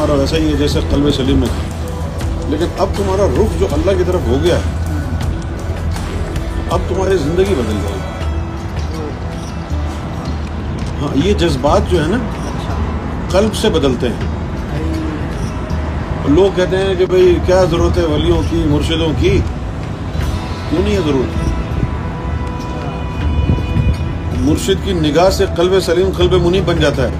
[0.00, 1.90] تمہارا ویسا ہی ہے جیسے قلب سلیم میں تھا۔
[2.48, 4.94] لیکن اب تمہارا رخ جو اللہ کی طرف ہو گیا ہے،
[6.70, 8.24] اب تمہاری زندگی بدل جائے گی۔
[11.00, 12.16] ہاں یہ جذبات جو ہے نا،
[13.30, 14.26] قلب سے بدلتے ہیں۔
[16.28, 19.40] لوگ کہتے ہیں کہ بھئی کیا ضرورت ہے ولیوں کی، مرشدوں کی؟
[20.68, 21.39] کیوں نہیں ہے ضرورت؟
[24.50, 27.10] مرشد کی نگاہ سے قلب سلیم قلب منی بن جاتا ہے۔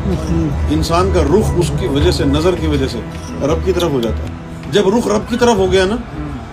[0.70, 2.98] انسان کا رخ اس کی وجہ سے، نظر کی وجہ سے
[3.42, 4.28] رب کی طرف ہو جاتا ہے۔
[4.72, 5.96] جب رخ رب کی طرف ہو گیا نا،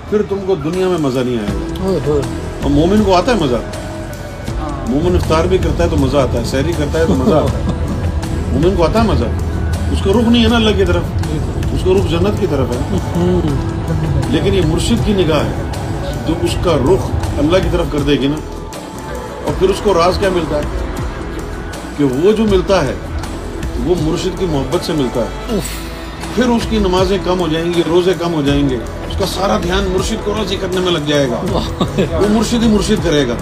[0.09, 1.89] پھر تم کو دنیا میں مزہ نہیں آئے گا۔
[2.64, 3.56] اور مومن کو آتا ہے مزہ؟
[4.88, 7.57] مومن افطار بھی کرتا ہے تو مزہ آتا ہے، سحری کرتا ہے تو مزہ آتا
[7.57, 7.73] ہے۔
[8.52, 9.25] مومن کو آتا ہے مزہ؟
[9.91, 11.03] اس کا رخ نہیں ہے نا اللہ کی طرف۔
[11.73, 12.97] اس کا رخ جنت کی طرف ہے۔
[14.29, 15.53] لیکن یہ مرشد کی نگاہ ہے۔
[16.28, 18.35] جو اس کا رخ اللہ کی طرف کر دے گی نا
[19.59, 20.62] پھر اس کو راز کیا ملتا ہے؟
[21.97, 22.94] کہ وہ جو ملتا ہے
[23.85, 25.59] وہ مرشد کی محبت سے ملتا ہے۔
[26.35, 29.25] پھر اس کی نمازیں کم ہو جائیں گی روزے کم ہو جائیں گے۔ اس کا
[29.25, 31.41] سارا دھیان مرشد کو راضی کرنے میں لگ جائے گا۔
[31.97, 33.34] وہ مرشد ہی مرشد کرے گا۔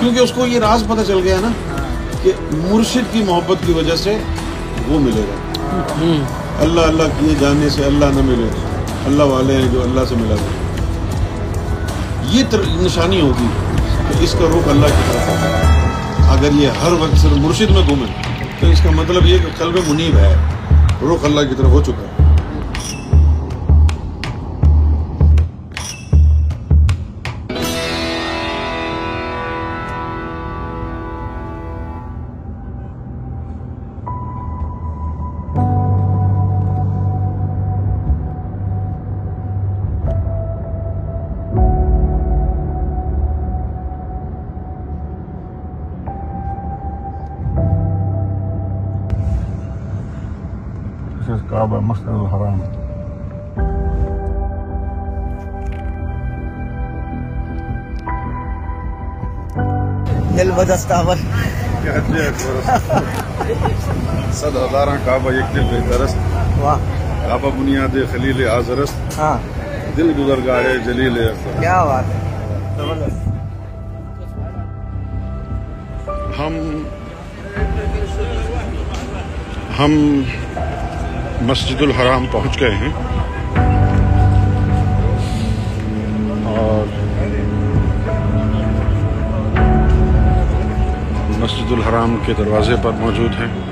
[0.00, 1.48] کیونکہ اس کو یہ راز پتہ چل گیا نا
[2.22, 2.32] کہ
[2.70, 4.18] مرشد کی محبت کی وجہ سے
[4.88, 5.62] وہ ملے گا۔
[6.58, 8.48] اللہ اللہ کیے جانے سے اللہ نہ ملے۔
[9.06, 10.34] اللہ والے ہیں جو اللہ سے ملا۔
[12.30, 13.46] یہ نشانی ہوگی۔
[14.12, 15.62] تو اس کا رخ اللہ کی طرف ہے۔
[16.28, 18.06] اگر یہ ہر وقت صرف مرشد میں گھومے،
[18.60, 20.36] تو اس کا مطلب یہ کہ قلب منیب ہے
[21.02, 22.11] رخ اللہ کی طرف ہو چکا ہے۔
[52.00, 52.60] al-Haram.
[60.36, 61.16] دل بدستاور
[64.32, 66.16] صد ہزاراں کعبہ یک دل بہترست
[66.60, 66.78] واہ.
[67.26, 69.36] کعبہ بنیاد خلیل آزرست ہاں.
[69.96, 72.20] دل گزرگاہ جلیل اختر کیا بات ہے.
[72.76, 73.28] زبردست.
[76.38, 76.54] ہم
[79.78, 80.22] ہم
[81.42, 82.92] مسجد الحرام پہنچ گئے ہیں۔
[86.44, 86.86] اور
[91.38, 93.71] مسجد الحرام کے دروازے پر موجود ہیں۔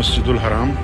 [0.00, 0.74] مسجد الحرام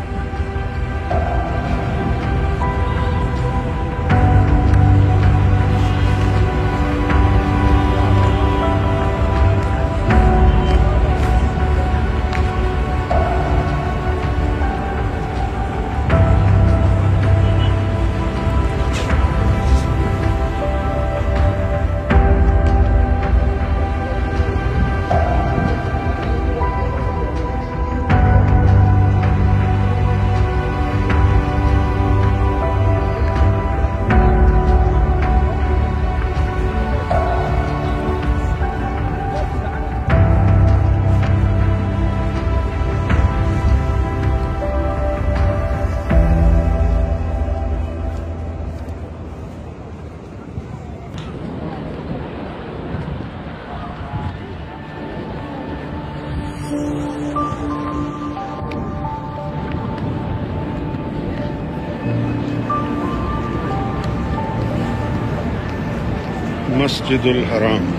[67.07, 67.93] مسجد الحرام۔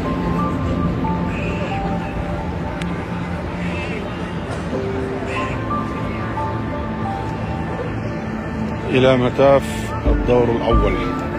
[8.90, 9.62] إلى متاف
[10.08, 11.37] الدور الأول۔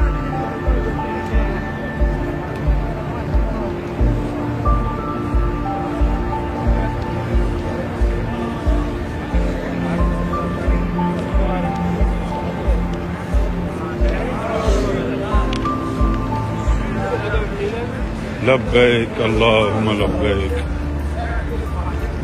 [18.49, 20.53] لبیک، اللہم لبیک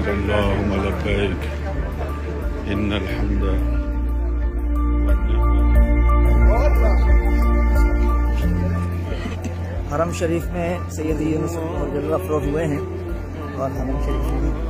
[0.09, 1.45] اللہم لبیک،
[2.73, 3.43] ان الحمد
[9.93, 12.81] حرم شریف میں سید یونس رضی اللہ افروز ہوئے ہیں
[13.57, 14.64] اور حرم شریف میں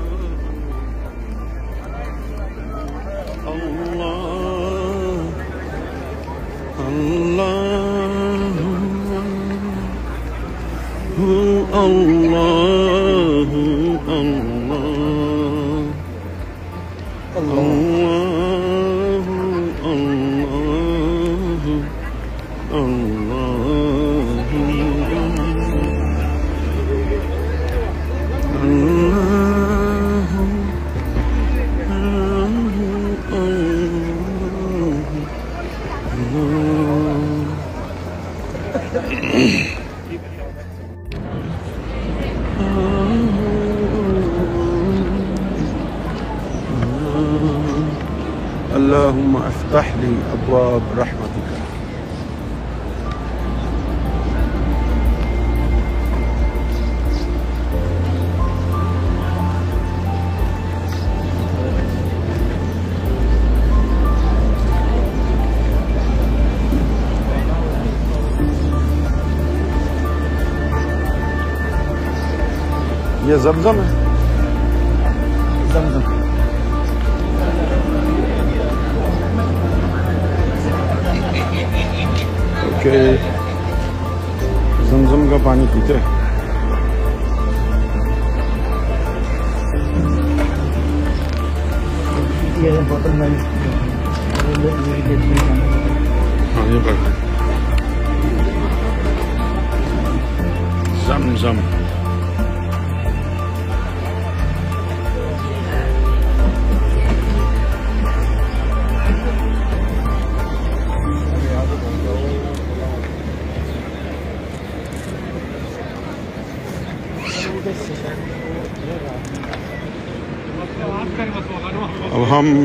[122.44, 122.65] ہم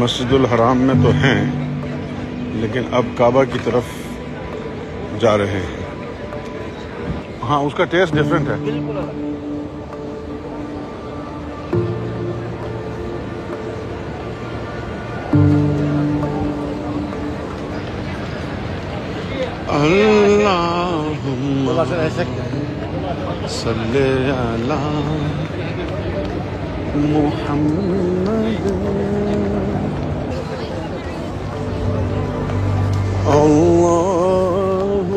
[0.00, 1.40] مسجد الحرام میں تو ہیں
[2.60, 3.86] لیکن اب کعبہ کی طرف
[5.20, 5.84] جا رہے ہیں۔
[7.42, 8.56] ہاں اس کا ٹیسٹ ڈفرینٹ ہے۔
[20.96, 21.70] اللهم
[23.48, 23.96] صل
[24.32, 25.55] على
[26.96, 28.64] محمد
[33.26, 35.10] الله الله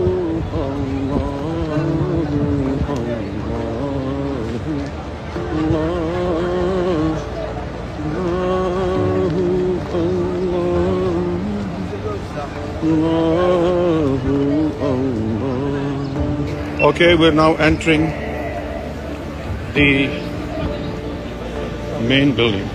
[14.81, 15.19] الله
[16.81, 18.11] Okay, we're now entering
[19.73, 20.28] the
[22.09, 22.67] main building.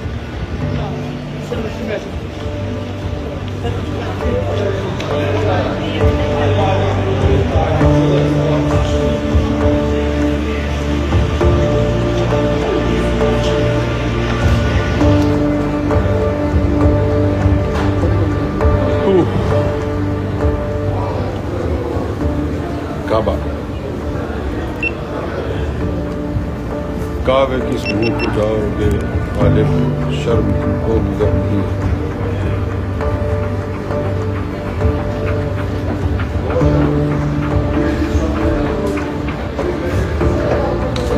[27.26, 29.03] کعوے کس مین کو جاؤ گے
[29.36, 29.70] غالب
[30.14, 30.50] شرم
[30.86, 31.62] کو گزر نہیں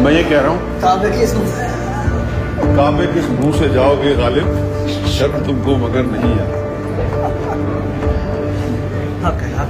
[0.02, 1.26] میں یہ کہہ رہا ہوں کعبے کی
[2.76, 4.48] کعبے کس منہ سے جاؤ گے غالب
[5.08, 6.54] شرم تم کو مگر نہیں ہے
[9.24, 9.64] ہے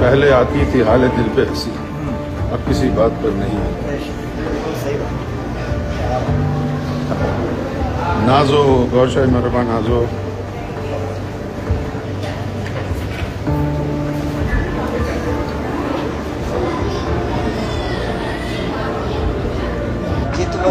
[0.00, 1.70] پہلے آتی تھی حال دل پہ ہنسی
[2.52, 3.89] اب کسی بات پر نہیں۔ ہے
[8.26, 8.62] نازو
[8.92, 10.04] گوشہ مربا نازو۔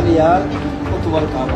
[0.09, 0.41] یار
[0.93, 1.48] اتول کعبہ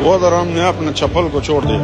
[0.00, 1.78] وہ درام نے اپنے چپل کو چھوڑ دیا۔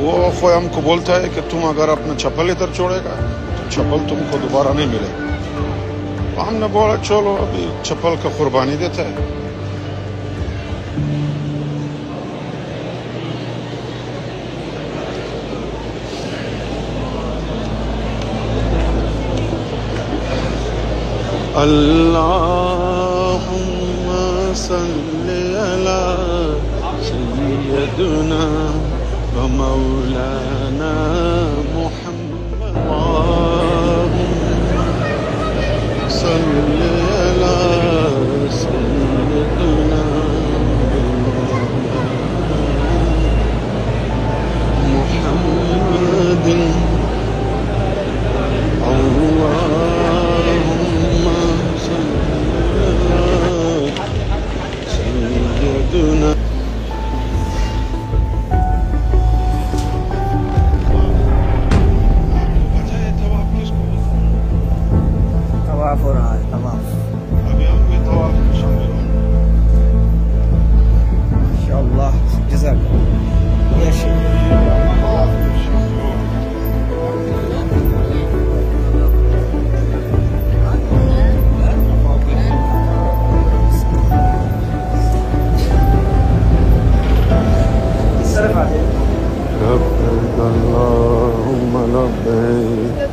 [0.00, 3.14] وہ خوی ہم کو بولتا ہے کہ تم اگر اپنا چپل ادھر چھوڑے گا،
[3.56, 8.28] تو چپل تم کو دوبارہ نہیں ملے گا۔ ہم نے بولا، چلو، ابھی چپل کا
[8.38, 9.14] قربانی دیتا ہے۔
[21.54, 22.59] اللہ
[24.70, 26.02] اللهم صل على
[27.02, 28.44] سيدنا
[29.36, 30.94] ومولانا
[31.74, 34.12] محمد اللهم
[36.08, 37.58] صل على
[38.50, 40.04] سيدنا
[44.94, 46.89] محمد
[92.30, 93.08] لبيك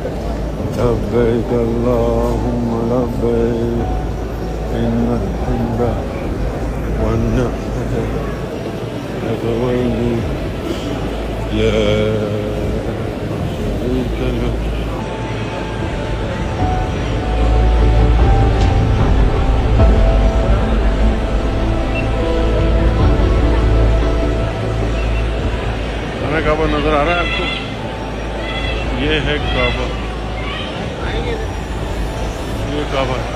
[0.78, 3.88] لبيك اللهم لبيك
[4.74, 5.80] إن الحمد
[7.02, 7.94] والنعمة
[9.24, 10.28] لك والملك
[11.52, 11.72] لا
[13.56, 14.68] شريك لك
[26.24, 27.67] ہمیں کعبہ نظر آ رہا ہے آپ کو؟
[29.00, 29.84] یہ ہے کعبہ۔
[32.74, 33.27] یہ کعبہ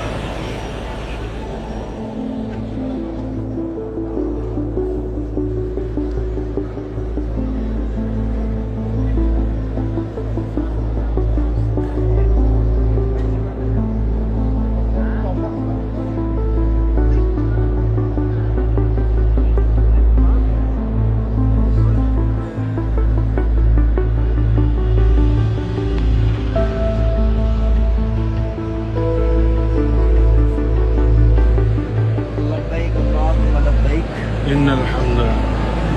[34.51, 35.19] إن الحمد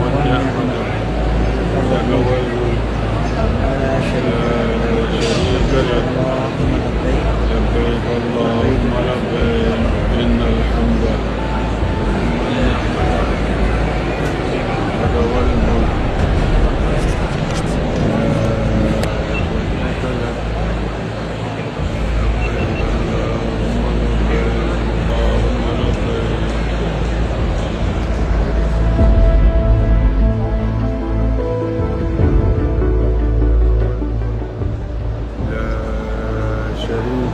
[0.02, 0.60] والنعمة
[1.90, 2.78] لك والملك
[3.80, 5.12] لا شريك
[5.90, 6.08] لك
[7.50, 9.75] لبيك اللهم لبيك.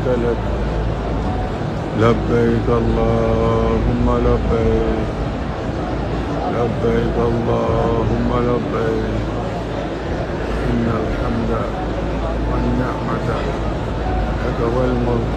[0.05, 0.37] شريك لك
[2.01, 5.09] لبيك اللهم لبيك
[6.55, 9.21] لبيك اللهم لبيك
[10.71, 11.53] إن الحمد
[12.51, 13.29] والنعمة
[14.43, 15.33] لك والملك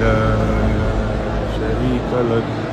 [0.00, 0.20] لا
[1.58, 2.69] شريك لك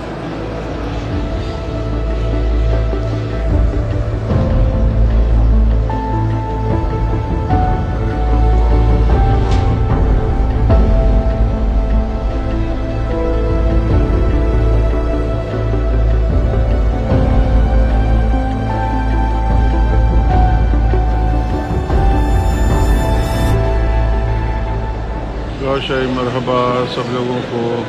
[25.87, 27.83] شاہی مرحبا سب لوگوں کو۔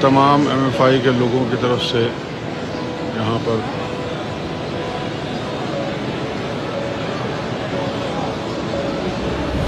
[0.00, 2.08] تمام ایم ایف آئی کے لوگوں کی طرف سے
[3.16, 3.56] یہاں پر۔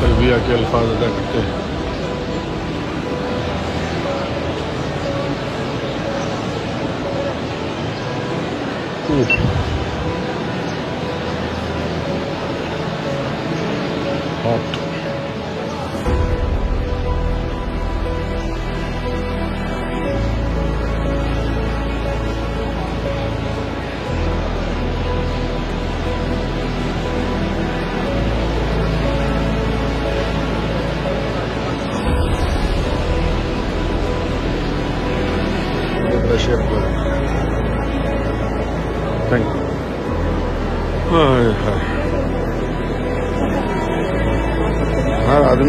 [0.01, 1.62] تلبیہ کے الفاظ ادا کرتے ہیں۔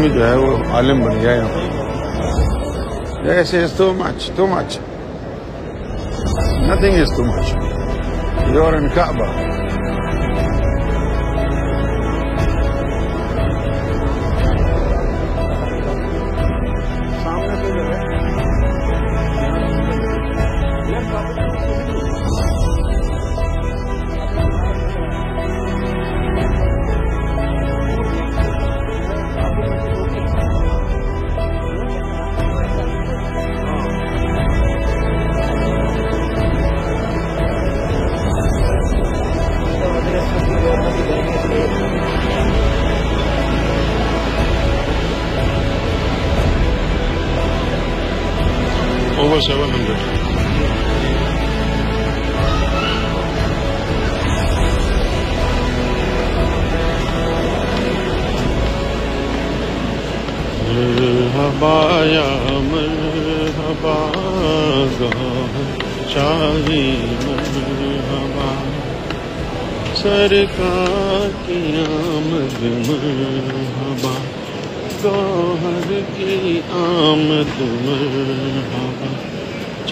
[0.04, 1.62] آدمی جو ہے وہ عالم بن گیا یہاں
[3.34, 4.78] ایسے is too much too much
[6.68, 7.46] nothing is too much
[8.54, 9.43] you're in کعبہ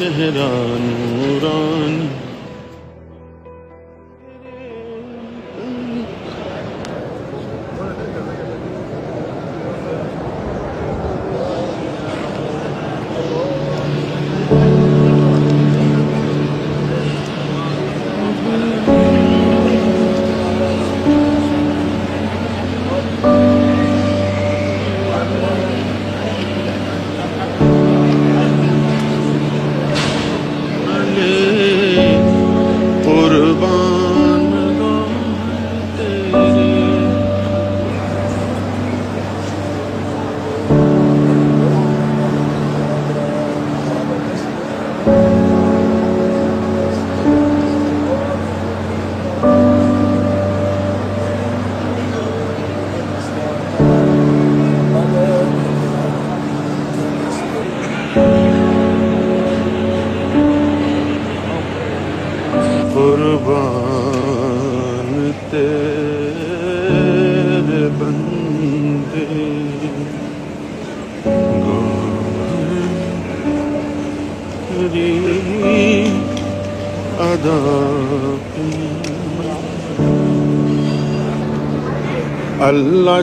[0.02, 0.71] چہرہ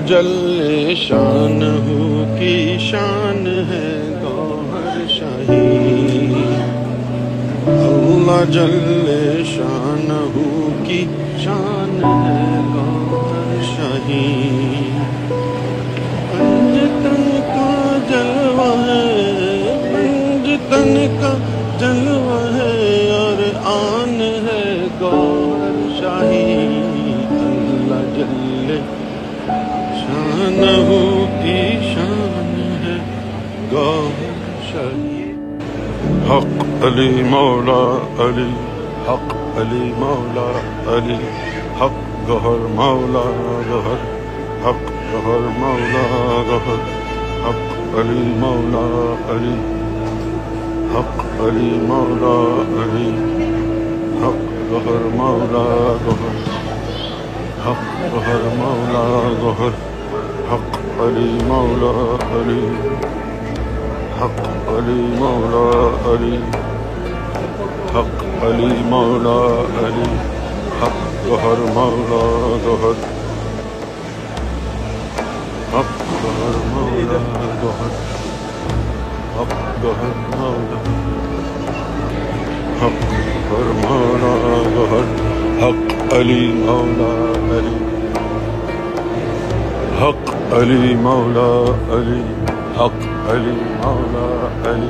[0.10, 0.49] جل
[30.50, 33.20] شان کی شان ہے
[36.30, 38.54] حق علی مولا علی،
[39.08, 40.60] حق علی مولا
[40.96, 41.16] علی۔
[41.82, 43.24] حق گہر مولا
[43.70, 44.06] گہر،
[44.66, 46.82] حق گہر مولا گہر۔
[47.50, 49.60] حق علی مولا علی،
[50.96, 53.10] حق علی مولا علی۔
[54.18, 56.38] حق گہر مولا گہر،
[57.68, 59.89] حق گہر مولا گہر۔
[60.52, 62.78] حق علی مولا علی.
[64.22, 65.66] حق علی مولا
[66.12, 66.38] علی.
[67.96, 70.18] حق علی مولا علی.
[70.82, 72.22] حق گہر مولا
[72.66, 73.00] گہر
[75.74, 77.20] حق گہر مولا
[77.64, 77.94] گہر
[79.38, 80.82] حق گہر مولا.
[82.82, 83.06] حق
[83.52, 84.36] گہر مولا
[84.76, 85.16] گہر
[85.64, 87.14] حق علی مولا
[87.58, 87.76] علی.
[87.76, 87.99] حق
[90.58, 91.50] علی مولا
[91.96, 92.22] علی،
[92.78, 94.30] حق علی مولا
[94.70, 94.90] علی،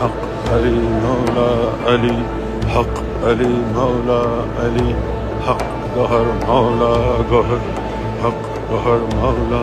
[0.00, 1.48] حق علی مولا
[1.92, 2.14] علی،
[2.74, 4.20] حق علی مولا
[4.62, 4.94] علی،
[5.48, 5.64] حق
[5.96, 6.92] گہر مولا
[7.30, 7.68] گہر
[8.22, 9.62] حق گہر مولا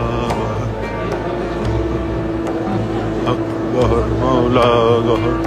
[3.26, 3.44] حق
[3.74, 4.68] گہر مولا
[5.06, 5.38] گہر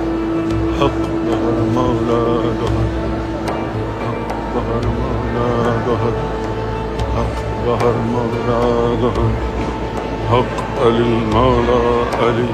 [0.82, 2.22] حق گہر مولا
[2.62, 2.90] گہر
[4.04, 5.48] حق گہر مولا
[5.88, 6.26] گہر
[7.18, 8.60] حق گہر مولا
[9.04, 9.57] گہر
[10.32, 11.84] حق علی مولا
[12.28, 12.48] علی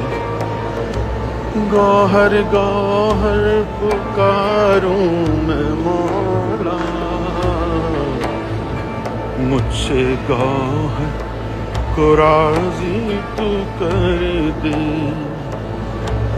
[1.72, 5.08] گوہر گوہر پکاروں
[5.48, 6.78] میں مولا.
[9.40, 11.10] مجھ سے گوہر
[11.96, 14.24] کو راضی تو کر
[14.64, 14.76] دے.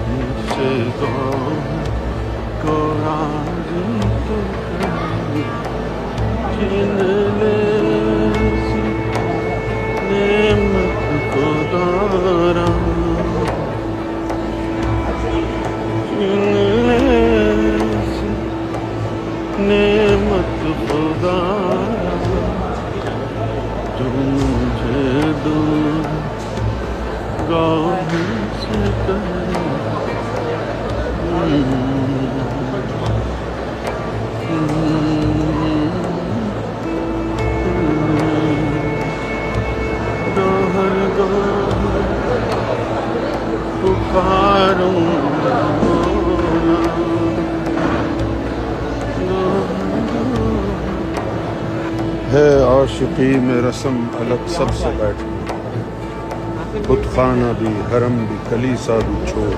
[0.07, 1.59] مجھ سے غم
[2.61, 4.87] کو راضی تو کر
[5.33, 5.43] دے.
[6.55, 6.97] چھین
[7.39, 7.74] لے
[11.75, 12.65] ستارہ
[19.59, 21.39] نعمت خدا
[23.97, 25.31] تم مجھے
[44.15, 44.21] ہے
[52.63, 55.23] عاشقی میں رسم الگ سب سے بیٹھ
[56.87, 59.49] خود خانہ بھی، حرم بھی، کلیسا بھی چھوڑ۔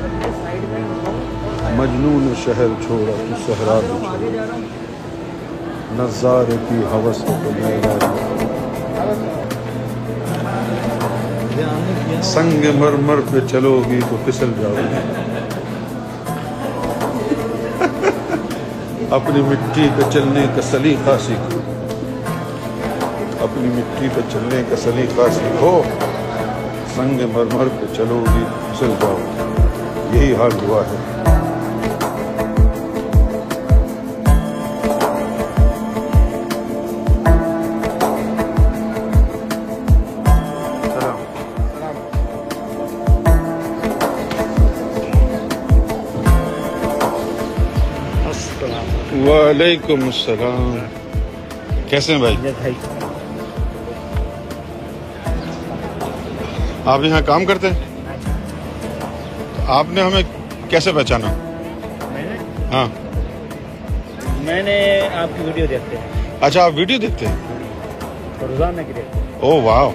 [1.75, 4.59] مجنون شہر چھوڑا، تو صحرا بھی چھوڑ۔
[5.93, 9.36] نظارے کی حوث کو تو میرا۔
[12.23, 14.95] سنگ مرمر پہ چلو گی تو پھسل جاؤ گی۔
[19.11, 21.59] اپنی مٹی پہ چلنے کا سلیقہ سیکھو۔
[23.39, 25.81] اپنی مٹی پہ چلنے کا سلیقہ سیکھو۔
[26.95, 29.17] سنگ مرمر پہ چلو گی، پھسل جاؤ۔
[30.13, 31.16] یہی حال ہوا ہے۔
[49.59, 50.77] وعلیکم السلام۔
[51.89, 52.35] کیسے ہیں بھائی؟
[56.85, 57.79] آپ یہاں کام کرتے ہیں؟
[59.67, 60.23] آپ نے ہمیں
[60.69, 61.27] کیسے پہچانا؟
[62.71, 62.85] ہاں۔
[64.37, 67.35] میں نے آپ کی ویڈیو دیکھتے ہیں۔ اچھا آپ ویڈیو دیکھتے ہیں؟
[68.41, 69.89] روزانہ کی دیکھتے ہیں۔ او واہ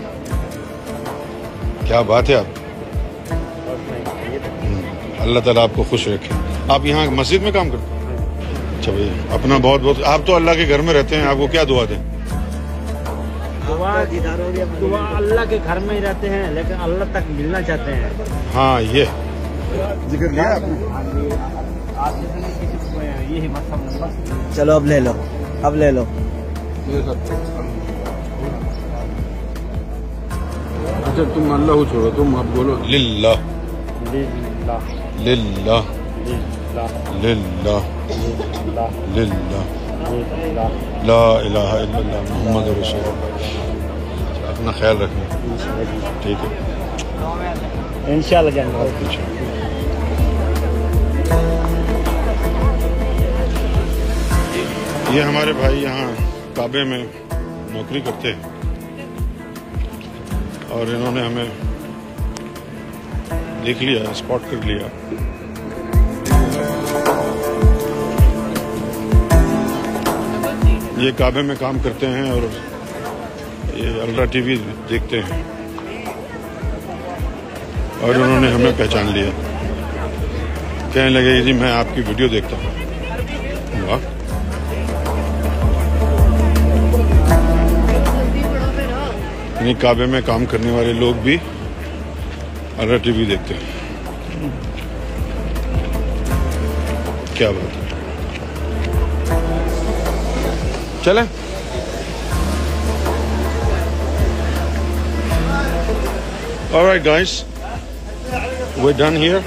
[1.86, 2.44] کیا بات ہے آپ۔
[5.18, 6.34] اللہ تعالیٰ آپ کو خوش رکھے۔
[6.68, 7.91] آپ یہاں مسجد میں کام کرتے ہیں؟
[8.82, 11.46] اچھا بھائی اپنا بہت بہت آپ تو اللہ کے گھر میں رہتے ہیں آپ کو
[11.46, 11.98] کیا دعا دیں؟
[13.68, 14.04] دعا
[14.80, 18.08] دعا اللہ کے گھر میں ہی رہتے ہیں لیکن اللہ تک ملنا چاہتے ہیں۔
[18.54, 19.04] ہاں یہ۔
[20.10, 20.36] ذکر کو
[24.56, 25.12] چلو اب لے لو۔
[25.62, 26.04] اب لے لو۔
[31.04, 33.28] اچھا تم اللہ چھوڑو تم اب بولو۔ للہ۔
[34.12, 34.78] للہ۔
[35.18, 35.80] للہ۔
[37.22, 38.01] للہ۔
[38.80, 39.62] للہ۔
[41.04, 45.36] لا الہ الا اللہ محمد رسول اللہ۔ اپنا خیال رکھنا۔
[46.22, 46.56] ٹھیک ہے۔
[48.14, 48.84] انشاءاللہ جانا
[55.10, 56.10] یہ ہمارے بھائی یہاں
[56.54, 57.04] کعبے میں
[57.72, 58.42] نوکری کرتے ہیں۔
[60.68, 61.44] اور انہوں نے ہمیں
[63.66, 65.14] دیکھ لیا اسپاٹ کر لیا۔
[71.02, 72.42] یہ کعبے میں کام کرتے ہیں اور
[73.74, 74.56] یہ الٹرا ٹی وی
[74.88, 75.42] دیکھتے ہیں۔
[78.00, 79.30] اور انہوں نے ہمیں پہچان لیا۔
[80.92, 82.70] کہنے لگے جی میں آپ کی ویڈیو دیکھتا ہوں۔
[83.90, 83.98] واہ۔
[89.60, 91.36] یعنی کعبے میں کام کرنے والے لوگ بھی
[92.78, 93.82] الٹرا ٹی وی دیکھتے ہیں۔
[97.34, 97.91] کیا بات ہے؟
[101.04, 101.24] چلیں
[106.74, 107.44] All right, guys.
[108.78, 109.44] We're done here.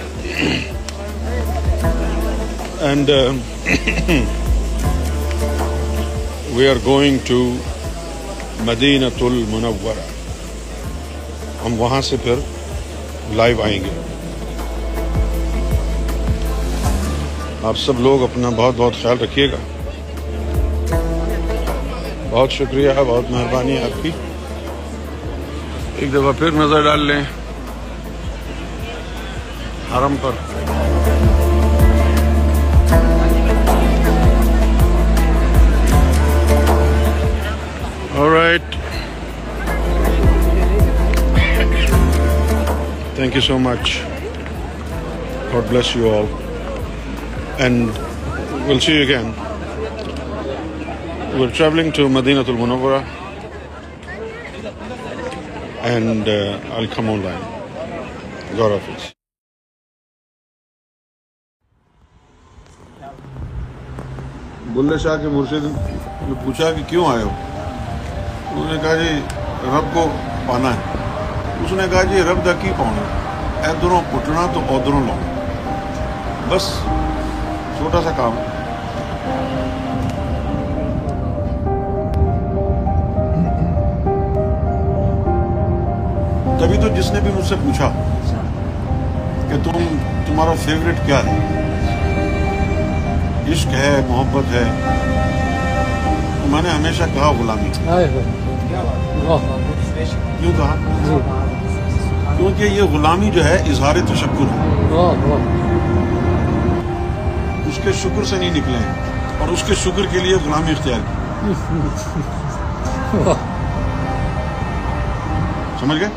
[2.82, 3.42] and um,
[6.56, 7.58] we are going to
[8.66, 10.06] مدینۃ المنورہ
[11.64, 12.36] ہم وہاں سے پھر
[13.36, 13.90] لائیو آئیں گے
[17.64, 19.58] آپ سب لوگ اپنا بہت بہت خیال رکھیے گا
[22.36, 24.12] بہت شکریہ، بہت مہربانی آپ کی۔
[25.96, 27.24] ایک دفعہ پھر نظر ڈال لیں۔
[29.98, 30.32] حرم پر۔
[43.16, 43.98] Thank you so much
[45.54, 46.26] God bless you all
[47.58, 47.90] and
[48.68, 49.45] will see you again
[51.38, 53.04] we're traveling to Medina Tul Munawwara
[55.84, 57.44] and uh, I'll come online.
[58.58, 59.12] God of it.
[64.76, 69.14] Bulleh Shah کے مرشد نے پوچھا کہ کیوں آئے ہو؟ انہوں نے کہا جی
[69.76, 70.08] رب کو
[70.48, 70.98] پانا ہے۔
[71.64, 73.06] اس نے کہا جی رب دا کی پاؤنا
[73.70, 76.68] ادھروں پٹنا تو ادھروں لاؤنا بس
[77.78, 78.55] چھوٹا سا کام۔ ہے
[86.66, 87.90] کبھی تو جس نے بھی مجھ سے پوچھا
[89.50, 91.38] کہ تم تمہارا فیوریٹ کیا ہے؟
[93.52, 94.64] عشق ہے محبت ہے۔
[96.42, 97.70] تو میں نے ہمیشہ کہا غلامی۔
[100.40, 100.76] کیوں کہا؟
[102.38, 104.84] کیونکہ یہ غلامی جو ہے اظہار تشکر ہے۔
[107.70, 108.78] اس کے شکر سے نہیں نکلے
[109.40, 111.52] اور اس کے شکر کے لیے غلامی اختیار کی۔
[115.80, 116.10] سمجھ گئے؟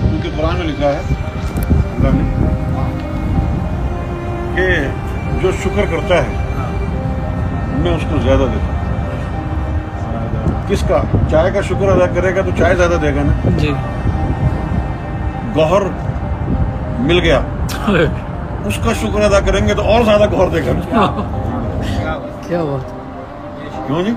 [0.00, 1.00] کیونکہ قرآن میں لکھا ہے
[1.98, 2.24] اللہ نے
[4.56, 4.88] کہ
[5.42, 6.26] جو شکر کرتا ہے
[7.78, 8.72] میں اس کو زیادہ دیتا ہوں۔
[10.68, 13.72] کس کا؟ چائے کا شکر ادا کرے گا تو چائے زیادہ دے گا نا؟ جی۔
[15.56, 15.82] گوہر
[16.98, 17.40] مل گیا۔
[18.64, 20.72] اس کا شکر ادا کریں گے تو اور زیادہ گوہر دے گا۔
[22.48, 23.02] کیا بات۔
[23.86, 24.12] کیوں جی؟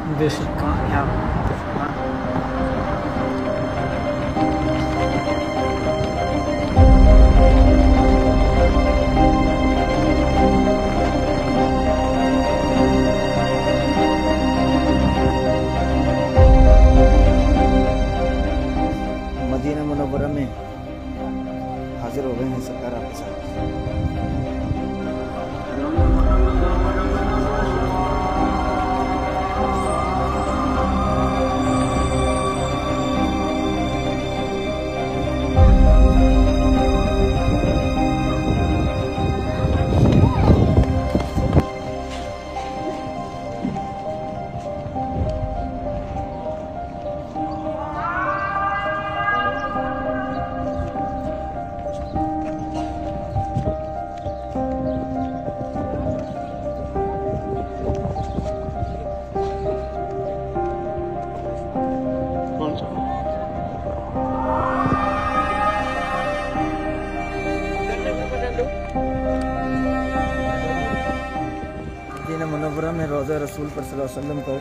[74.17, 74.57] وسلم پر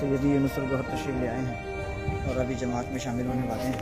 [0.00, 1.54] سیدی یونس بہت تشریف لے آئے ہیں
[2.26, 3.77] اور ابھی جماعت میں شامل ہونے والے ہیں۔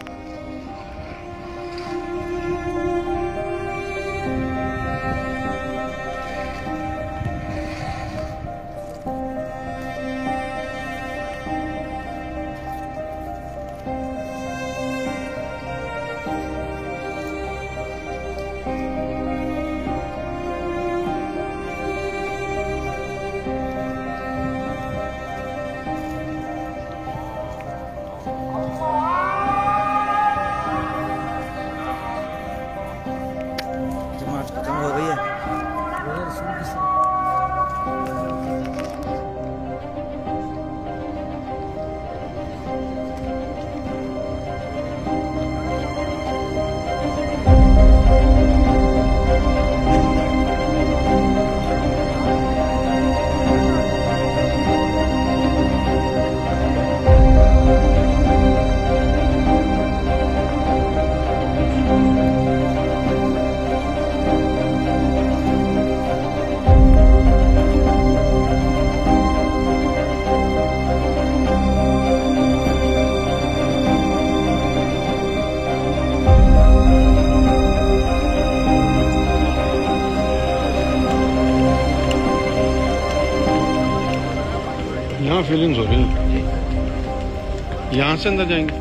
[88.17, 88.75] کہاں سے اندر جائیں گے۔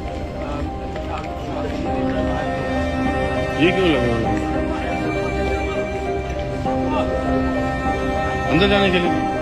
[3.59, 4.11] یہ کیوں لگے
[8.51, 9.34] اندر جانے کے لیے۔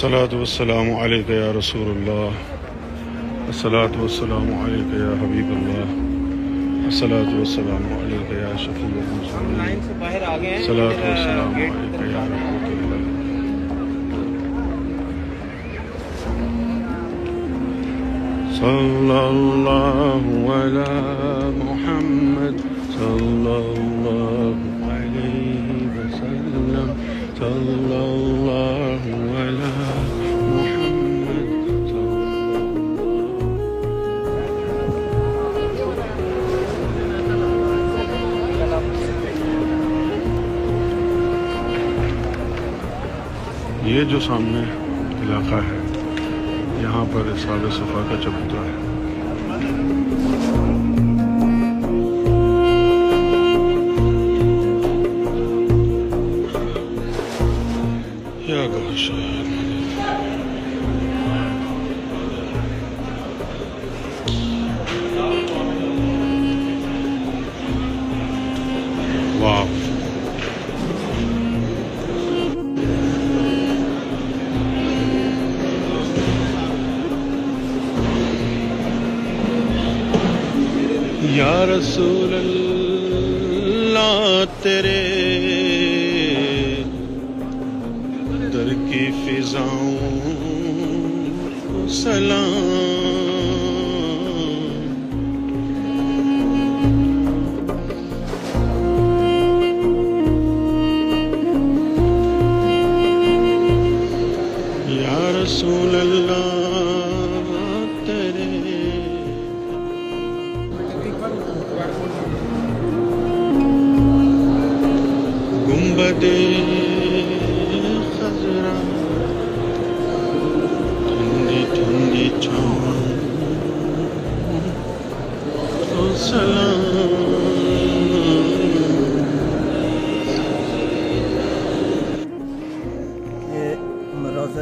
[0.00, 2.38] السلات والسلام علیہ رسول اللہ
[3.46, 5.90] السلاۃ والسلام علیہ حبیب اللہ
[6.84, 9.60] السلاۃ والسلام علیکہ شفیع والسلام
[20.50, 22.58] اللہ محمد.
[22.96, 24.59] صلی اللہ
[44.00, 44.60] یہ جو سامنے
[45.22, 45.78] علاقہ ہے
[46.82, 48.89] یہاں پر سال صفا کا چبوترا ہے۔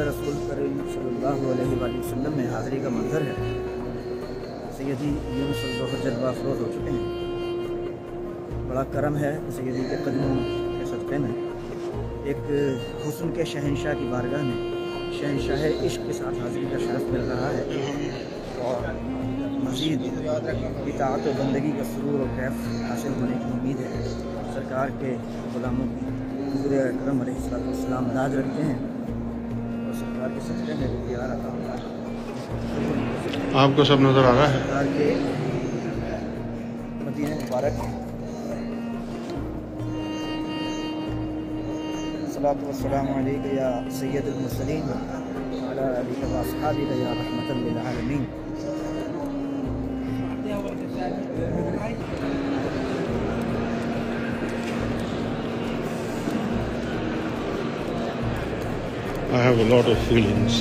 [0.01, 3.33] رسول کریم صلی اللہ علیہ وآلہ وسلم میں حاضری کا منظر ہے۔
[4.77, 10.35] سیدی یونس البہ جلوہ افروز ہو چکے ہیں۔ بڑا کرم ہے سیدی کے قدموں
[10.79, 11.38] کے صدقے میں۔
[12.29, 12.51] ایک
[13.07, 14.71] حسن کے شہنشاہ کی بارگاہ میں
[15.19, 17.63] شہنشاہ عشق کے ساتھ حاضری کا شرف مل رہا ہے۔
[18.57, 18.93] اور
[19.63, 24.07] مزید اطاعت و بندگی کا سرور و کیف حاصل ہونے کی امید ہے۔
[24.53, 25.17] سرکار کے
[25.55, 26.05] غلاموں کی
[26.47, 28.77] حضور اکرم علیہ السلام والسلام داج رکھتے ہیں۔
[29.85, 31.99] اور سرکار کے صدقے میں بھی عطا ہوتا ہے
[33.53, 35.15] آپ کو سب نظر آ رہا ہے۔ سرکار کے
[42.49, 44.87] صلاۃ والسلام علیک یا سید المرسلین
[45.71, 48.25] علی علیک و اصحابک یا رحمت للعالمین
[59.31, 60.55] I have a lot of feelings.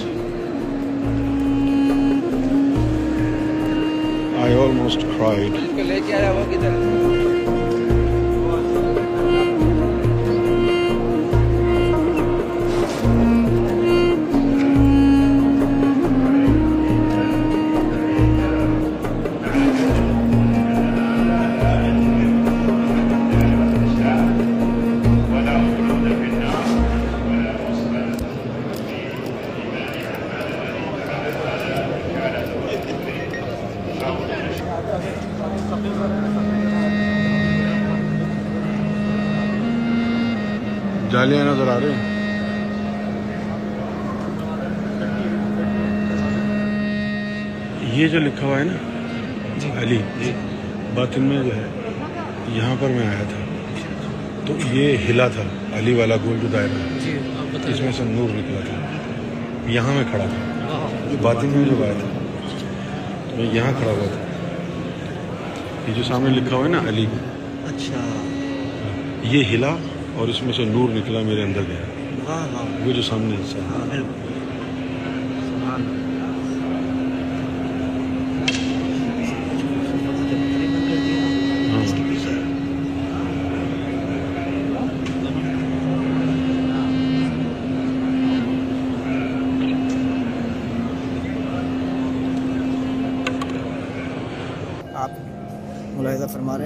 [4.47, 5.55] I almost cried.
[51.19, 51.67] باطن میں جو ہے
[52.53, 53.45] یہاں پر میں آیا تھا۔
[54.47, 55.43] تو یہ ہلا تھا
[55.79, 60.59] علی والا گول جو دائرہ اس میں سے نور نکلا تھا۔ یہاں میں کھڑا تھا۔
[61.23, 62.09] باطن میں جو آیا تھا۔
[63.37, 64.25] میں یہاں کھڑا ہوا تھا۔
[65.89, 67.07] یہ جو سامنے لکھا ہوا ہے نا علی۔
[67.67, 68.01] اچھا۔
[69.23, 69.77] یہ ہلا
[70.15, 71.85] اور اس میں سے نور نکلا میرے اندر گیا۔
[72.87, 74.33] وہ جو سامنے حصہ ہے ہاں بالکل
[75.41, 76.09] سبحان اللہ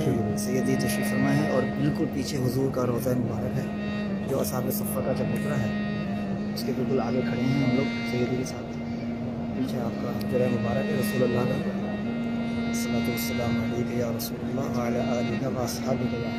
[0.06, 3.64] ہاں سیدی تشریف فرما ہے اور بالکل پیچھے حضور کا روزہ مبارک ہے
[4.28, 5.68] جو اصحاب صفہ کا جب اترا ہے
[6.54, 8.78] اس کے بالکل آگے کھڑے ہیں ہم لوگ سیدی کے ساتھ۔
[9.58, 11.70] پیچھے آپ کا جرہ مبارک ہے رسول اللہ کا۔
[12.74, 16.30] صلاۃ والسلام علیکہ یا رسول اللہ وعلی آلہ و اصحابہ یا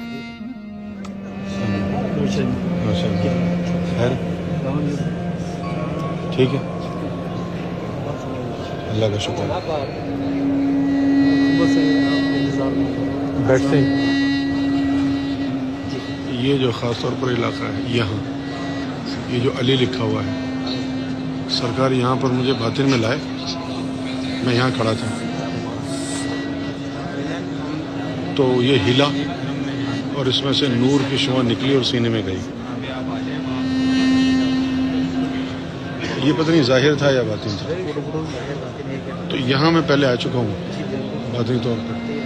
[6.36, 6.60] ٹھیک ہے۔
[8.90, 9.44] اللہ کا شکر۔
[13.38, 14.14] بیٹھتے ہیں۔
[16.32, 18.42] یہ جو خاص طور پر علاقہ ہے، یہاں،
[19.34, 20.32] یہ جو علی لکھا ہوا ہے،
[21.50, 23.18] سرکار یہاں پر مجھے باطن میں لائے،
[24.44, 25.08] میں یہاں کھڑا تھا۔
[28.36, 29.10] تو یہ ہلا
[30.14, 32.40] اور اس میں سے نور کی شعاع نکلی اور سینے میں گئی۔
[36.24, 37.68] یہ پتہ نہیں ظاہر تھا یا باطن تھا۔
[39.30, 40.56] تو یہاں میں پہلے آ چکا ہوں
[41.32, 42.23] باطنی طور پر۔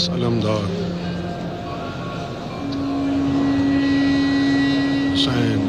[0.00, 0.64] عباس علمدار
[5.12, 5.60] حسین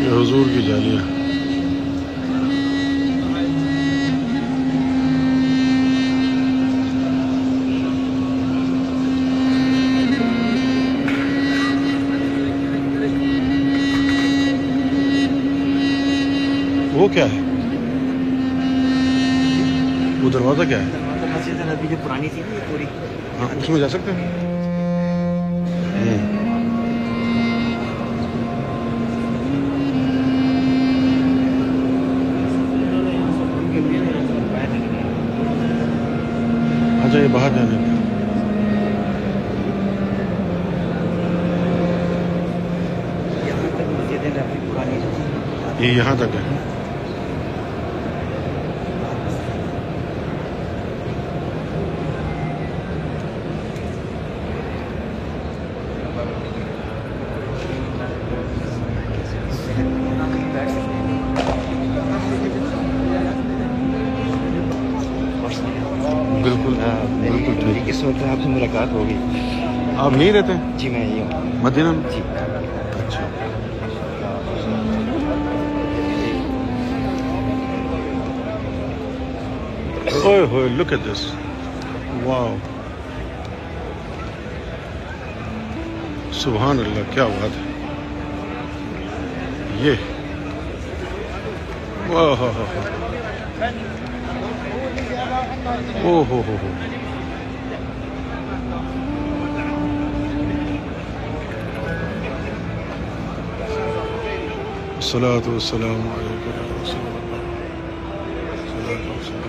[0.00, 1.02] یہ حضور کی جالیاں
[16.92, 17.40] وہ کیا ہے؟
[20.22, 22.84] وہ دروازہ کیا ہے مسجد نبی جو پرانی تھی نا یہ پوری
[23.38, 24.26] ہاں اس میں جا سکتے ہیں
[37.02, 37.96] اچھا یہ باہر جانے کا
[45.80, 46.58] یہ یہاں تک ہے
[66.42, 66.74] بالکل
[67.20, 69.16] بالکل میری قسمت میں آپ سے ملاقات ہوگی
[70.18, 72.20] آپ نہیں رہتے جی میں یہی ہوں مدینہ میں جی
[72.98, 73.26] اچھا
[80.22, 81.24] اوئے ہوئے لک ایٹ دس
[82.24, 82.56] واو
[86.34, 87.66] سبحان اللہ کیا بات ہے
[89.80, 90.06] یہ
[92.08, 92.48] واہ
[96.02, 96.87] ہو ہو ہو
[105.14, 107.42] او والسلام عليك يا رسول الله
[109.08, 109.42] والسلام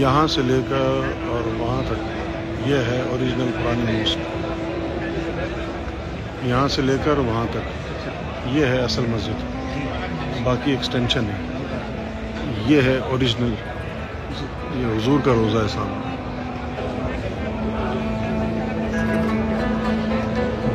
[0.00, 2.00] یہاں سے لے کر اور وہاں تک
[2.68, 4.38] یہ ہے اوریجنل پرانی موسیقی
[6.48, 7.64] یہاں سے لے کر وہاں تک.
[8.52, 9.44] یہ ہے اصل مسجد۔
[10.42, 11.46] باقی ایکسٹینشن ہے۔
[12.66, 13.54] یہ ہے اوریجنل
[14.74, 16.16] یہ حضور کا روزہ ہے سامنے۔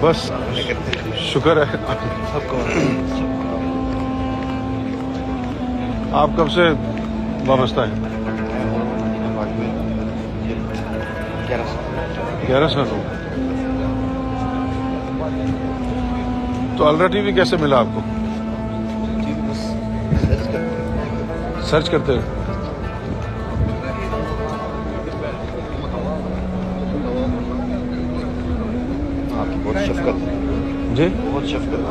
[0.01, 0.31] بس،
[1.17, 1.75] شکر ہے۔
[2.49, 2.63] کو
[6.11, 6.61] آپ کب سے
[7.45, 8.15] وابستہ ہیں؟
[11.49, 13.01] گیارہ سال۔ گیارہ سال۔ ہو
[16.77, 18.01] تو الرا ٹی وی کیسے ملا آپ کو؟
[21.69, 22.21] سرچ کرتے ہیں
[29.33, 31.81] آپ کی بہت شفقت جی؟ بہت شفقت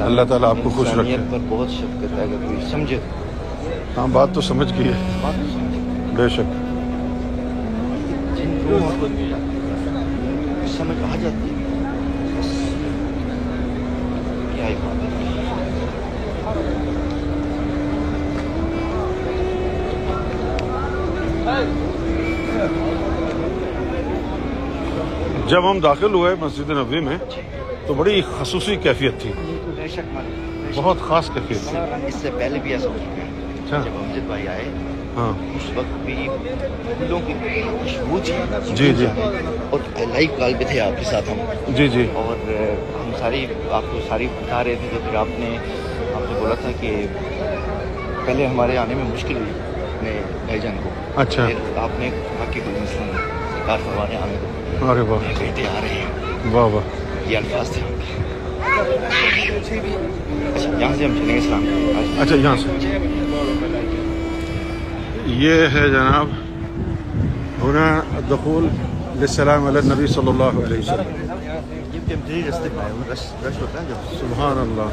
[0.00, 2.98] اللہ تعالیٰ آپ کو خوش رکھے۔ پر بہت شفقت ہے اگر کوئی سمجھے
[3.96, 4.98] ہاں بات تو سمجھ گئی ہے۔
[6.16, 6.52] بے شک۔
[8.36, 8.78] جن کو
[10.76, 11.58] سمجھ آ جاتی ہے
[12.38, 12.52] بس
[14.54, 15.08] کیا ہی بات ہے
[25.50, 27.16] جب ہم داخل ہوئے مسجد نبوی میں
[27.86, 29.32] تو بڑی خصوصی کیفیت تھی۔
[30.74, 33.28] بہت خاص کیفیت تھی۔ اس سے پہلے بھی ایسا ہو چکا ہے۔
[33.64, 34.64] اچھا۔ جب امجد بھائی آئے
[35.16, 36.28] ہاں۔ اس وقت بھی
[36.98, 37.34] پھولوں کی
[37.80, 38.32] خوشبو تھی۔
[38.74, 39.06] جی، جی۔
[39.70, 41.36] اور لائیو کال پہ تھے آپ کے ساتھ ہم۔
[41.68, 42.50] جی جی۔ اور
[43.04, 45.56] ہم ساری آپ کو ساری بتا رہے تھے تو پھر آپ نے
[46.14, 47.06] آپ نے بولا تھا کہ
[48.26, 50.90] پہلے ہمارے آنے میں مشکل ہوئی اپنے بھائی جان کو۔
[51.20, 51.42] اچھا۔
[51.76, 53.16] آپ نے کہا کہ کوئی مسئلہ نہیں
[53.52, 56.84] سرکار فرمانے آنے دو ارے واہ بیٹے آ رہے ہیں واہ واہ
[57.26, 57.80] یہ الفاظ تھے
[60.78, 61.66] یہاں سے ہم چلیں گے سلام
[62.20, 62.68] اچھا یہاں سے
[65.36, 66.28] یہ ہے جناب
[67.60, 67.88] ہونا
[68.30, 68.68] دخول
[69.16, 71.08] للسلام علی النبی صلی اللہ علیہ وسلم
[71.92, 74.88] یہ بھی ہم تیری رستے پہ آئے ہیں رش رش ہوتا ہے جب سبحان اللہ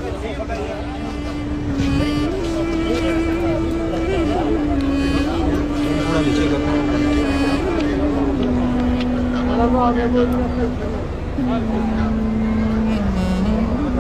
[6.08, 6.58] تھوڑا نیچے کا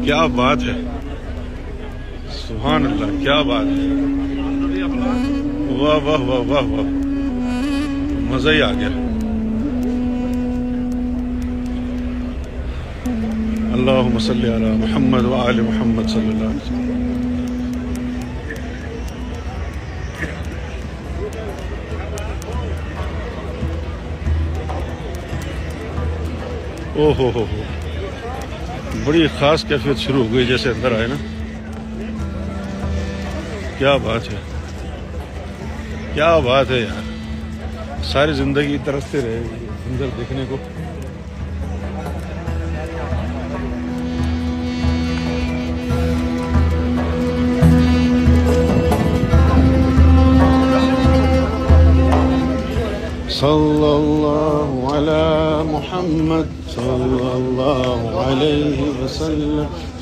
[0.04, 0.82] کیا بات ہے۔
[2.48, 3.94] سبحان اللہ، کیا بات ہے۔
[5.78, 6.82] واہ واہ واہ واہ واہ۔
[8.34, 8.88] مزہ ہی آ گیا۔
[13.72, 17.05] اللہم صلی علی محمد و آل محمد صلی اللہ علیہ وسلم۔
[26.96, 27.62] او ہو ہو ہو
[29.04, 31.14] بڑی خاص کیفیت شروع ہو گئی جیسے اندر آئے نا۔
[33.78, 34.38] کیا بات ہے۔
[36.14, 37.02] کیا بات ہے یار۔
[38.04, 39.42] ساری زندگی ترستے رہے۔
[39.86, 40.56] اندر دیکھنے کو۔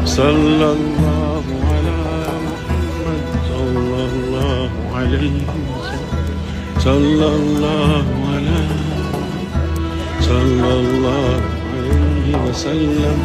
[0.05, 1.99] صلى الله على
[2.45, 3.23] محمد.
[3.49, 5.37] صلى الله عليه
[5.73, 6.15] وسلم
[6.79, 8.59] صلى الله على
[10.21, 11.41] صلى الله
[11.73, 13.19] عليه وسلم.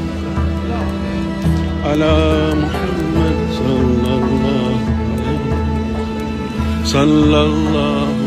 [1.84, 2.16] على
[2.64, 4.80] محمد صلى الله
[5.20, 5.54] عليه
[6.84, 8.19] صلى الله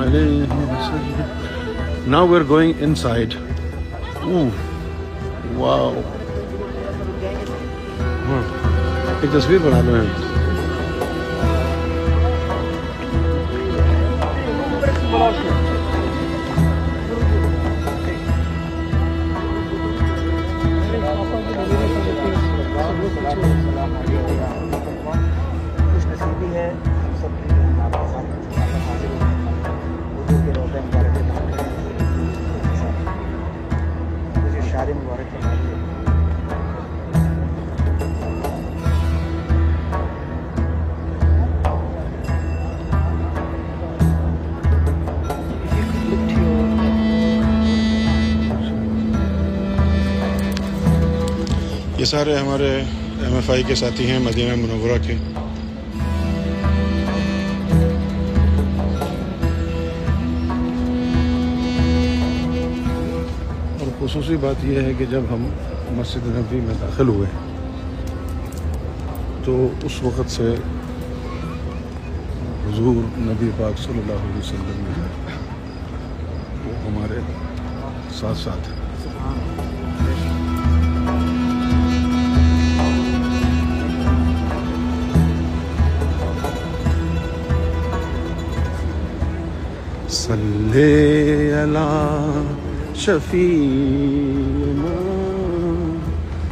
[0.00, 1.28] عليه وسلم
[2.06, 3.34] Now we're going inside.
[4.24, 4.50] Ooh.
[5.60, 5.92] Wow.
[8.28, 8.44] Wow.
[9.22, 10.29] ایک تصویر بنا لو
[52.10, 52.68] سارے ہمارے
[53.20, 55.14] ایم ایف آئی کے ساتھی ہیں مدینہ منورہ کے۔
[63.80, 65.46] اور خصوصی بات یہ ہے کہ جب ہم
[65.90, 67.30] مسجد نبی میں داخل ہوئے،
[69.44, 70.54] تو اس وقت سے
[72.66, 75.08] حضور نبی پاک صلی اللہ علیہ وسلم جو ہے،
[76.64, 77.20] وہ ہمارے
[78.20, 78.89] ساتھ ساتھ ہیں۔
[90.30, 91.86] صلی علی
[92.94, 94.92] شفیعنا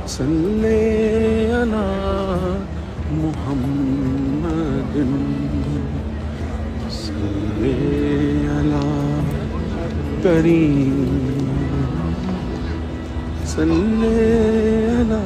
[0.07, 0.79] صلی
[1.59, 1.85] علی
[3.18, 4.97] محمد
[6.91, 7.72] صلی
[8.57, 8.83] علی
[10.24, 11.09] کریم
[13.45, 14.14] صلی
[14.99, 15.22] علی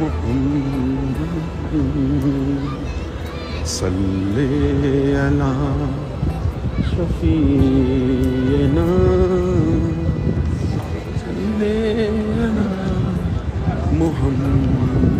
[0.00, 1.20] محمد
[3.64, 6.05] صلی علی
[6.96, 8.86] شفیعنا
[13.98, 15.15] محمد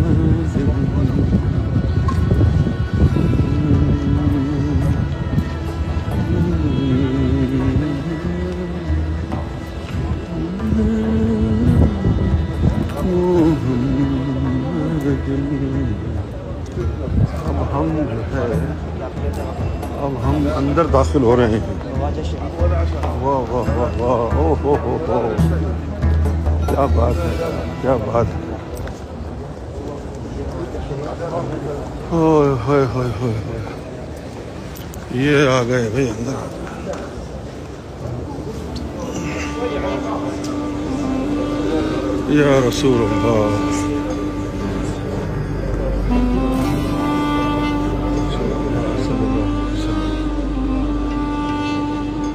[20.97, 21.59] داخل ہو رہے ہیں
[23.21, 25.19] واہ واہ واہ واہ او ہو ہو ہو
[26.67, 27.49] کیا بات ہے
[27.81, 28.45] کیا بات ہے
[32.11, 33.33] ہوئے ہوئے ہوئے
[35.15, 36.65] یہ آ گئے بھائی اندر آ گئے
[42.37, 43.86] یا رسول اللہ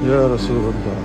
[0.05, 1.00] یا رسول اللہ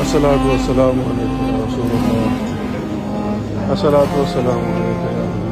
[0.00, 5.47] السلام والسلام علیکم رسول اللہ الصلاة والسلام علیکم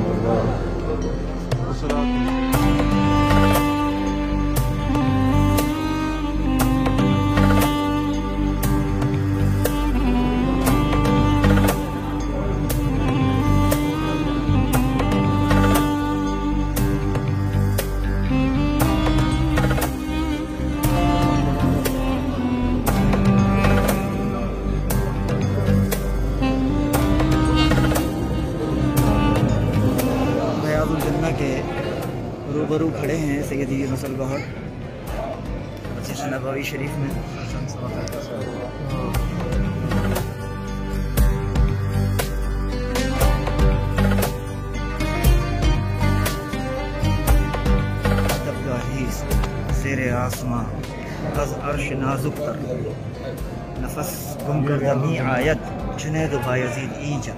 [55.98, 57.32] جنید و بایزید اینجا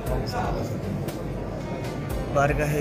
[2.34, 2.74] بارگاہ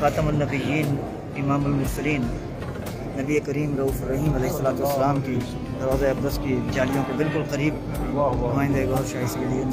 [0.00, 0.96] خاتم النبیین،
[1.36, 2.22] امام المرسلین،
[3.18, 5.38] نبی کریم رعف الرحیم علیہ السلام والسلام کی
[5.80, 7.74] دروازہ اقدس کی جالیوں کے بالکل قریب
[8.12, 9.64] نمائندہ گور شاہی کے لیے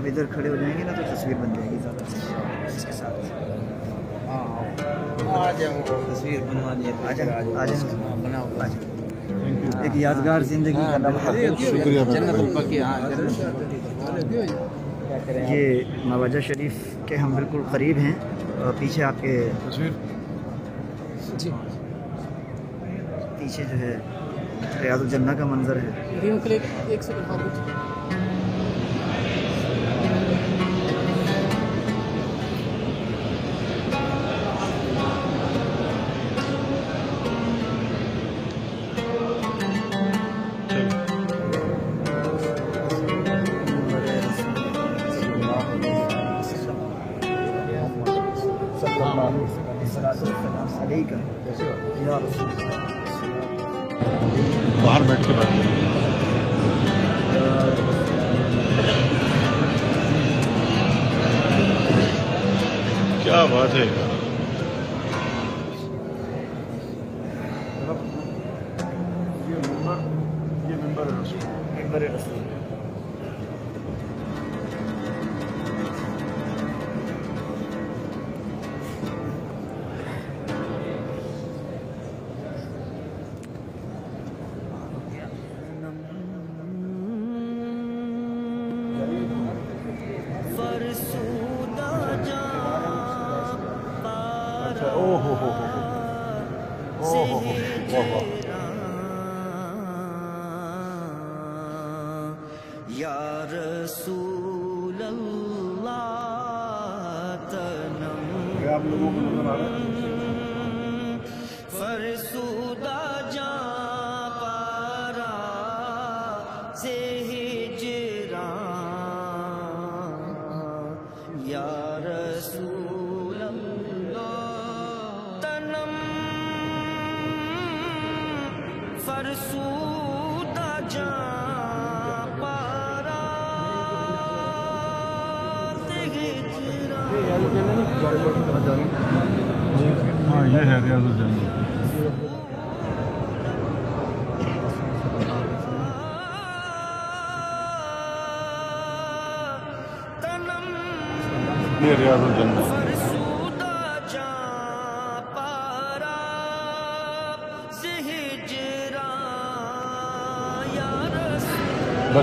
[0.00, 2.18] آپ ادھر کھڑے ہو جائیں گے نا تو تصویر بن جائے گی زیادہ سے
[2.66, 3.14] اس کے ساتھ۔
[6.12, 8.78] تصویر بنوا آ آ آ جائیں
[9.82, 12.00] ایک یادگار زندگی کا لمحہ شکریہ
[15.48, 16.72] یہ مواجہ شریف
[17.06, 18.12] کے ہم بالکل قریب ہیں۔
[18.58, 19.90] اور پیچھے آپ کے تصویر۔
[23.38, 23.96] پیچھے جو ہے
[24.82, 25.90] ریاض الجنہ کا منظر ہے۔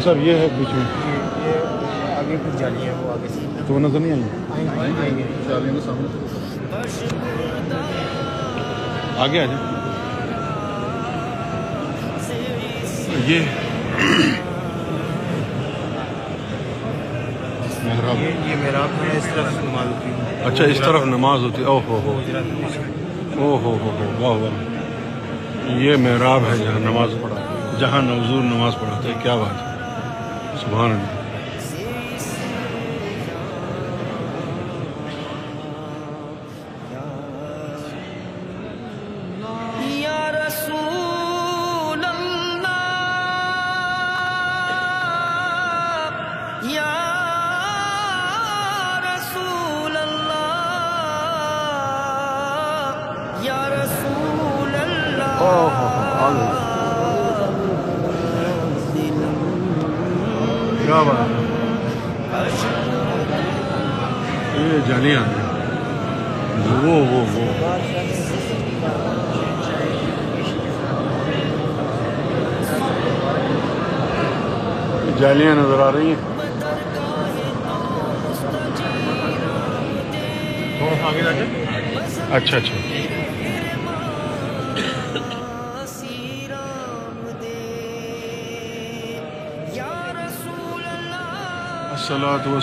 [0.10, 0.84] اب یہ ہے بیچ میں۔
[1.48, 4.24] یہ آگے کچھ جانی ہے وہ آگے سے۔ تو وہ نظر نہیں آئی؟
[9.18, 9.78] آگے آ جائیں۔
[13.26, 13.40] یہ۔
[17.84, 21.68] محراب۔ یہ میرا ہے اس طرف نماز ہوتی ہے۔ اچھا اس طرف نماز ہوتی ہے۔
[21.68, 22.22] او ہو ہو۔
[23.38, 28.76] او ہو ہو ہو واہ واہ۔ یہ محراب ہے جہاں نماز پڑھا جہاں حضور نماز
[28.76, 29.67] پڑھاتے ہیں کیا بات ہے؟
[30.70, 31.17] سبحان اللہ۔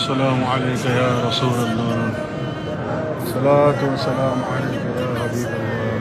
[0.04, 0.84] السلام والسلام عليك
[1.28, 2.12] رسول اللہ
[3.24, 6.00] الصلاة السلام عليك يا حبيب الله.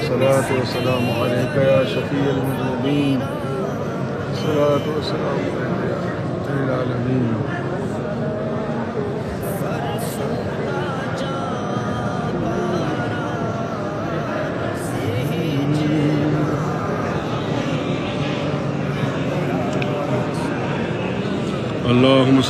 [0.00, 3.20] الصلاة والسلام عليك يا شفيع المذنبين.
[4.32, 7.49] الصلاة والسلام عليك يا رحمة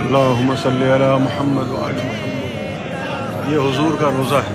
[0.00, 3.52] اللهم صل على محمد وآل محمد.
[3.52, 4.53] یہ حضور کا روزہ ہے.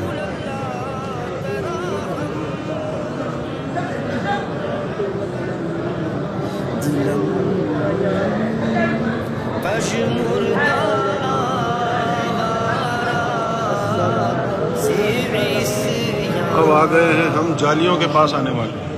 [17.60, 18.98] جالیوں کے پاس آنے والے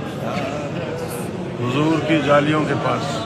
[1.60, 3.16] حضور کی جالیوں کے پاس۔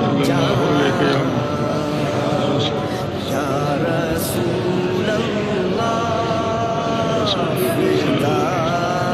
[0.00, 1.66] صلی اللہ علیہ یا محمد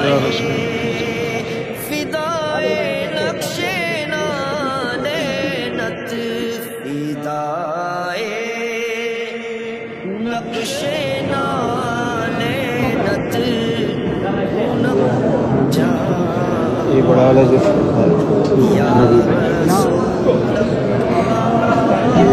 [0.04, 0.51] یا رسول
[17.06, 17.56] بڑا والا جو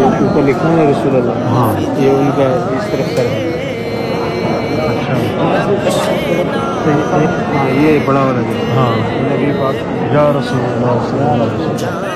[0.04, 2.44] اوپر لکھا ہے رسول اللہ۔ ہاں۔ یہ ان کا
[2.76, 3.50] اس طرف سر ہے۔
[7.54, 8.92] ہاں یہ بڑا والا جو ہاں۔
[9.22, 9.74] نبی پاک۔
[10.12, 12.09] یا رسول اللہ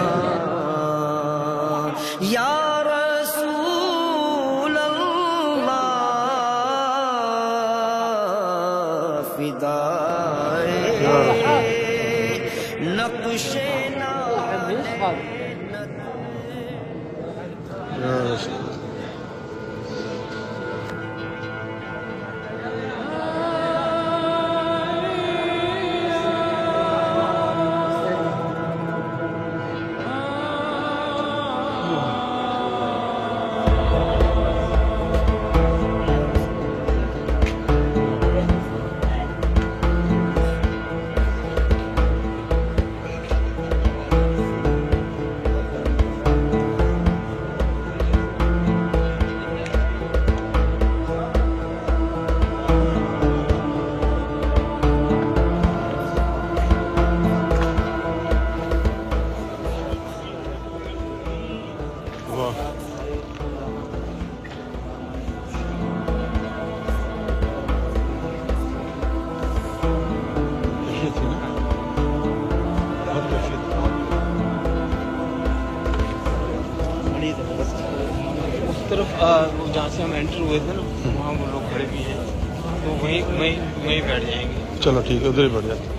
[85.15, 85.94] ٹھیک ہے ادھر ہی بیٹھ جاتے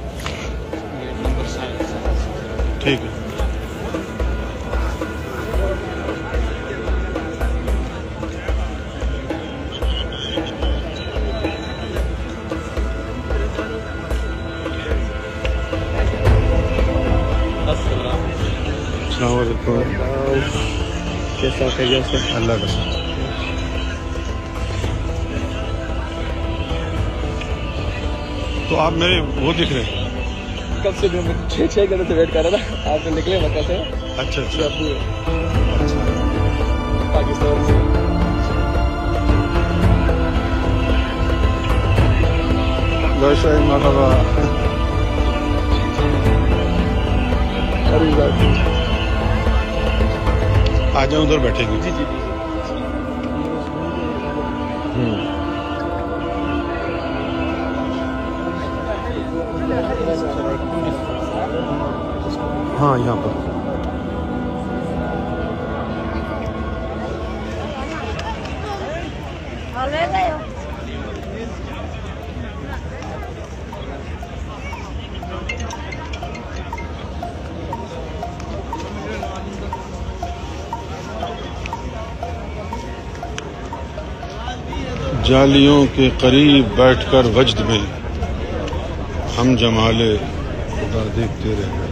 [28.86, 30.10] آپ میرے وہ دکھ رہے ہیں۔
[30.84, 33.62] کب سے میں چھ چھ گھنٹے سے ویٹ کر رہا تھا آپ نے نکلے مکہ
[33.68, 33.78] سے۔
[34.18, 34.68] اچھا اچھا۔
[37.14, 37.74] پاکستان سے۔
[43.60, 44.10] مرحبا
[51.02, 52.25] آ جاؤں ادھر بیٹھیں گے۔ جی جی۔
[62.80, 63.34] ہاں یہاں پر۔
[85.24, 87.80] جالیوں کے قریب بیٹھ کر وجد میں
[89.38, 90.02] ہم جمال
[90.72, 91.85] خدا دیکھتے رہے۔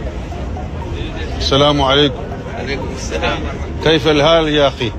[1.44, 2.14] السلام علیکم.
[2.54, 3.38] وعلیکم السلام.
[3.84, 4.92] كيف الحال يا أخي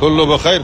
[0.00, 0.62] كله بخير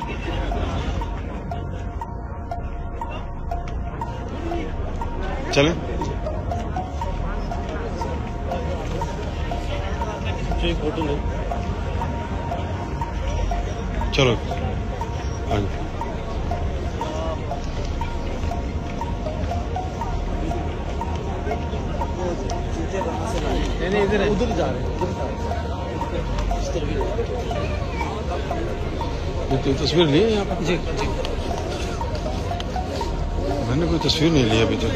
[33.47, 34.93] میں نے کوئی تصویر نہیں لی ابھی تک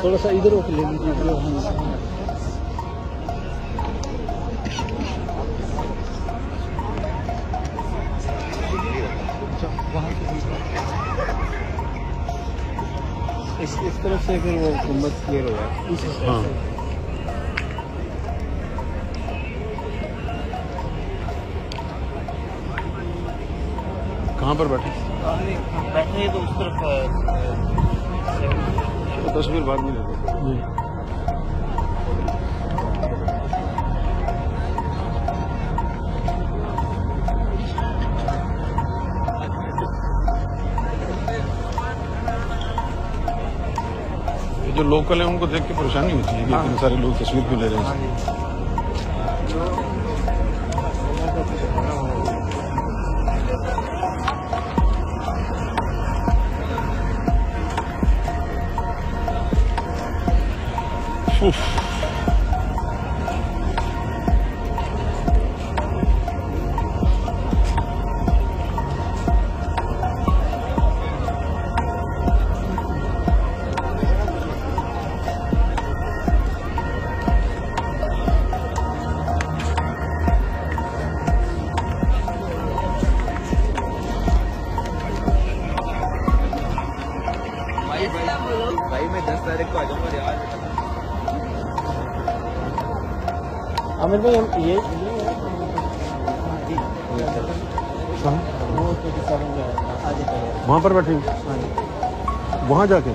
[0.00, 1.12] تھوڑا سا ادھر لے لیجیے
[13.60, 14.70] اس اس طرف سے پھر وہ
[15.16, 15.44] کلیئر
[15.88, 16.42] اس ہاں
[24.38, 26.74] کہاں پر بیٹھے بیٹھے تو اس طرف
[29.34, 30.00] تصویر بعد میں لے
[44.64, 47.22] یہ جو لوکل ہیں ان کو دیکھ کے پریشانی ہوتی ہے کہ اتنے سارے لوگ
[47.22, 48.51] تصویر بھی لے رہے ہیں؟
[100.82, 101.14] پر بیٹھے
[102.68, 103.12] وہاں جا کے؟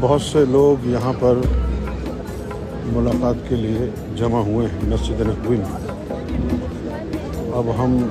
[0.00, 1.34] بہت سے لوگ یہاں پر
[2.86, 5.90] ملاقات کے لیے جمع ہوئے ہیں، مسجد نبوی میں۔
[7.54, 8.06] اب ہم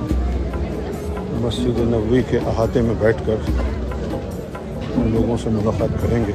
[1.40, 3.36] مسجد نبوی کے احاطے میں بیٹھ کر
[4.96, 6.32] ان لوگوں سے ملاقات کریں گے۔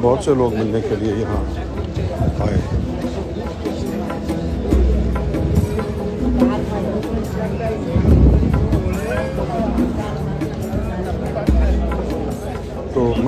[0.00, 1.44] بہت سے لوگ ملنے کے لیے یہاں
[2.40, 2.77] آئے ہیں۔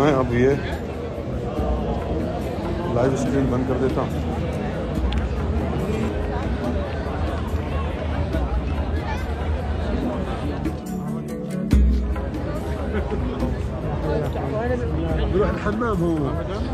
[0.00, 0.50] میں اب یہ
[2.94, 4.28] لائیو اسٹریم بند کر دیتا ہوں۔
[15.50, 16.69] الحمام هو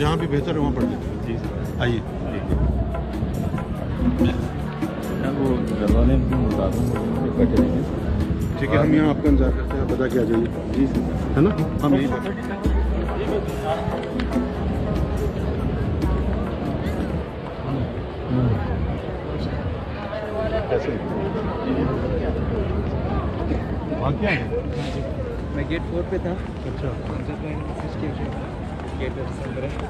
[0.02, 1.01] جہاں بھی بہتر ہے وہاں پڑھ لیں۔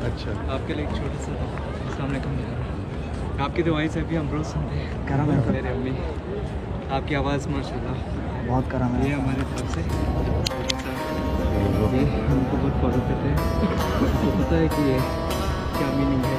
[0.05, 1.33] اچھا۔ آپ کے لیے چھوٹا سا
[1.87, 5.91] السلام علیکم۔ آپ کی دعائیں سے بھی ہم روز سنتے ہیں۔ کرم ہے۔ میرے امی۔
[6.91, 7.93] آپ کی آواز ماشاء اللہ
[8.53, 9.81] بہت کرم ہے۔ یہ ہمارے طرف سے۔
[11.93, 13.37] جی، ہم کو بہت فالو کرتے ہیں۔
[13.95, 14.99] آپ کو پتا ہے کہ یہ
[15.79, 16.37] کیا میننگ ہے۔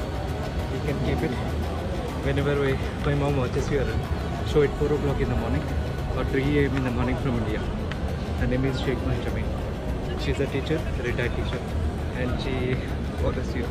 [0.82, 1.30] can keep it
[2.38, 2.72] whenever way
[3.04, 4.00] کوئی ماؤ watches you earn
[4.52, 5.89] show it four o'clock in the morning
[6.20, 6.76] got 3 a.m.
[6.76, 7.60] in the morning from India.
[8.40, 9.46] Her name is Sheikh Mahjamin.
[10.22, 11.60] She's a teacher, retired teacher,
[12.16, 12.74] and she
[13.20, 13.64] follows you.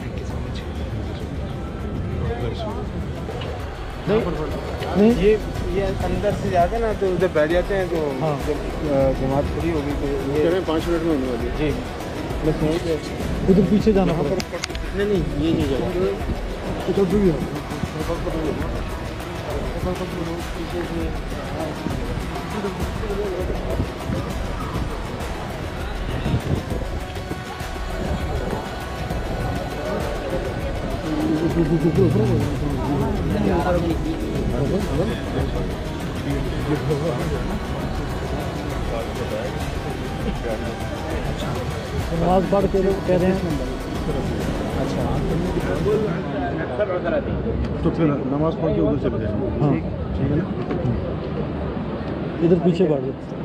[0.00, 0.58] Thank you so much.
[5.22, 5.36] یہ
[5.72, 8.00] یہ اندر سے جاتے نا تو ادھر بیٹھ جاتے ہیں تو
[9.20, 11.70] جماعت پوری ہوگی تو پانچ منٹ میں ہونے والی جی
[12.44, 12.96] بس یہیں پہ
[13.48, 15.86] ادھر پیچھے جانا نہیں نہیں یہ نہیں جانا
[16.88, 17.30] ادھر بھی
[42.12, 43.34] نماز پڑھ کے لوگ کہہ رہے ہیں۔
[44.80, 46.31] اچھا۔
[46.82, 47.32] سب عذرا تھی
[47.82, 49.72] تو پھر نماز پڑھ کے ادھر چلے جائیں۔ ہاں۔
[50.16, 50.40] ٹھیک ہے
[52.44, 53.40] ادھر پیچھے بیٹھ جاتے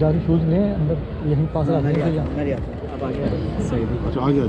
[0.00, 0.94] جاری شوز لیں اندر
[1.24, 3.26] یہیں پاس اچھا، آ گیا
[4.06, 4.44] اچھا آ گیا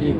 [0.00, 0.16] مسجد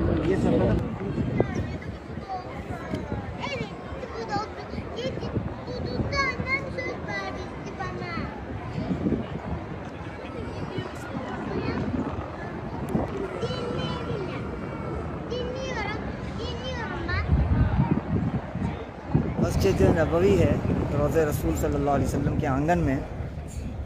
[19.96, 20.54] نبوی ہے
[20.92, 22.98] روز رسول صلی اللہ علیہ وسلم کے آنگن میں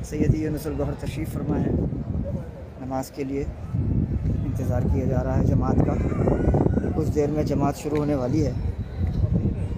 [0.02, 1.70] سیدی یونس الغہر تشریف فرما ہے
[2.80, 3.44] نماز کے لیے
[4.58, 5.94] انتظار کیا جا رہا ہے جماعت کا۔
[6.96, 8.52] کچھ دیر میں جماعت شروع ہونے والی ہے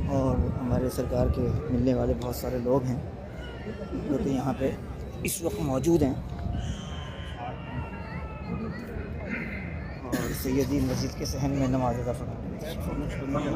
[0.08, 2.96] اور ہمارے سرکار کے ملنے والے بہت سارے لوگ ہیں
[4.10, 4.70] جو کہ یہاں پہ
[5.22, 6.14] اس وقت موجود ہیں۔
[10.04, 13.50] اور سیدی مسجد کے صحن میں نماز ادا فرمانے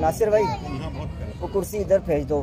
[0.00, 0.44] ناصر بھائی
[1.40, 2.42] وہ کرسی ادھر پھینچ دو۔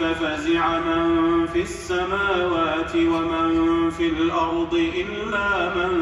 [0.00, 5.92] ففزع من في السماوات ومن في الأرض إلا من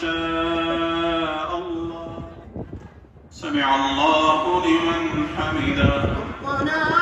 [0.00, 2.08] شاء الله.
[3.30, 6.16] سمع الله لمن حمده.
[6.44, 6.95] ربنا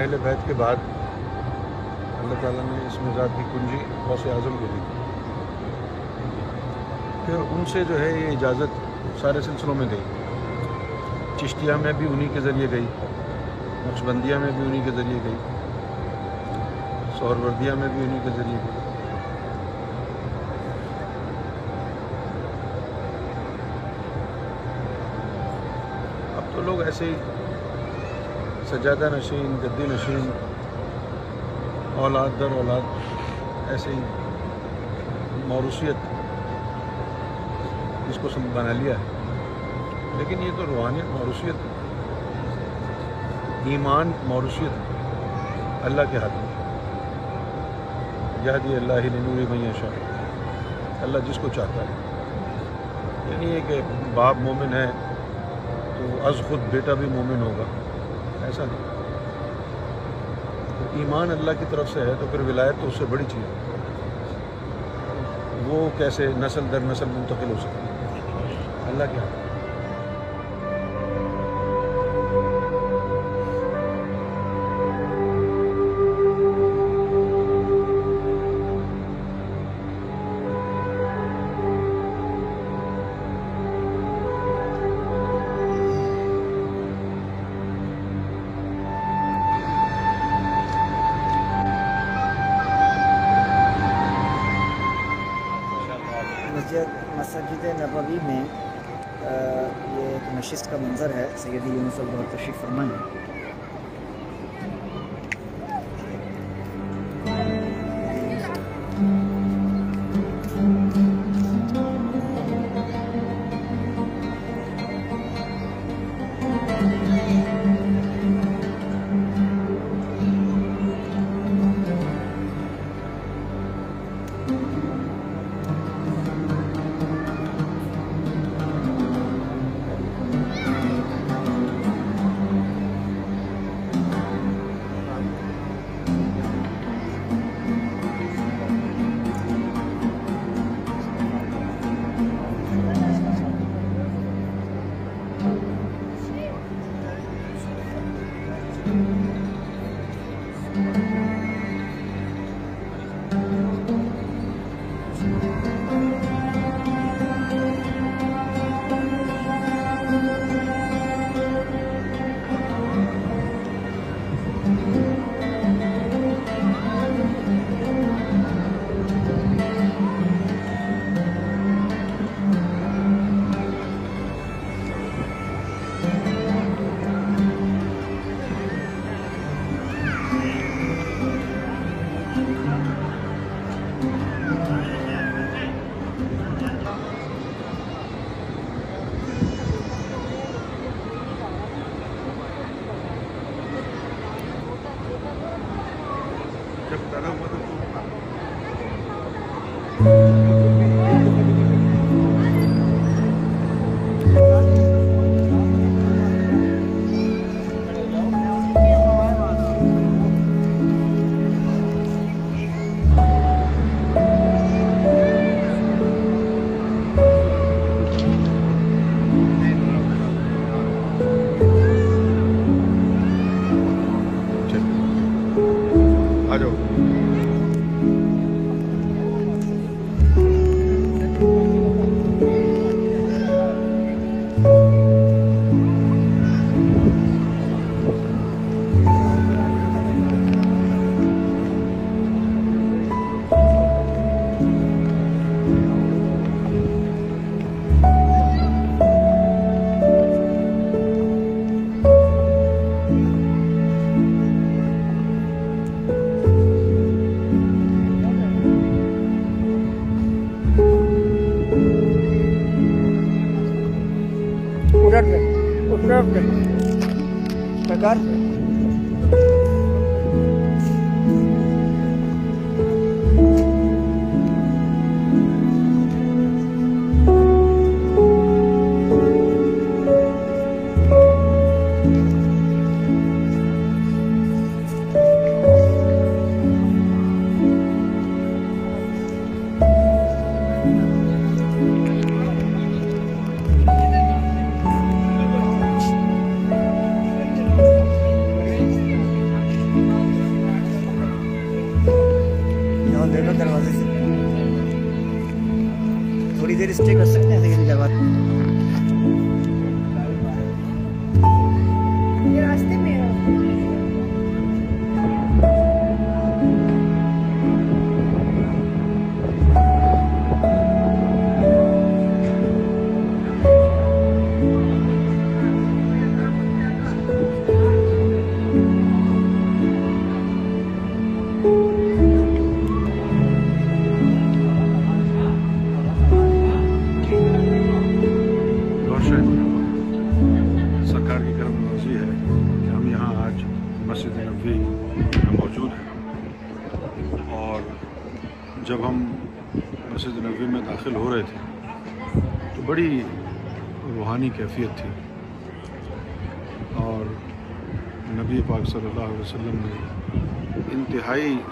[0.00, 0.76] اہل بیت کے بعد
[2.18, 4.80] اللہ تعالیٰ نے اس میں ذات کی کنجی غوث اعظم کو دی
[7.26, 10.04] پھر ان سے جو ہے یہ اجازت سارے سلسلوں میں گئی۔
[11.40, 12.86] چشتیہ میں بھی انہی کے ذریعے گئی
[13.86, 15.36] نقش بندیہ میں بھی انہی کے ذریعے گئی،
[17.18, 18.88] سہروردیہ میں بھی انہیں کے ذریعے گزرا
[26.36, 27.14] اب تو لوگ ایسے ہی
[28.70, 30.30] سجادہ نشین، گدی نشین،
[31.96, 32.80] اولاد در اولاد،
[33.70, 34.00] ایسے ہی
[35.46, 35.94] موروثیت
[38.08, 39.02] اس کو سم بنا لیا ہے۔
[40.18, 41.54] لیکن یہ تو روحانیت موروثیت
[43.64, 44.70] ایمان موروثیت
[45.84, 46.50] اللہ کے ہاتھ میں۔
[48.44, 49.90] یہدی اللہ نوری میاں شاہ
[51.02, 51.88] اللہ جس کو چاہتا ہے۔
[53.30, 53.80] یعنی یہ کہ
[54.14, 54.90] باپ مومن ہے
[55.98, 57.89] تو از خود بیٹا بھی مومن ہوگا۔
[58.44, 59.00] ایسا نہیں۔
[60.96, 63.70] ایمان اللہ کی طرف سے ہے تو پھر ولایت تو اس سے بڑی چیز ہے۔
[65.66, 67.86] وہ کیسے نسل در نسل منتقل ہو سکتی
[68.86, 69.49] اللہ کے ہاں۔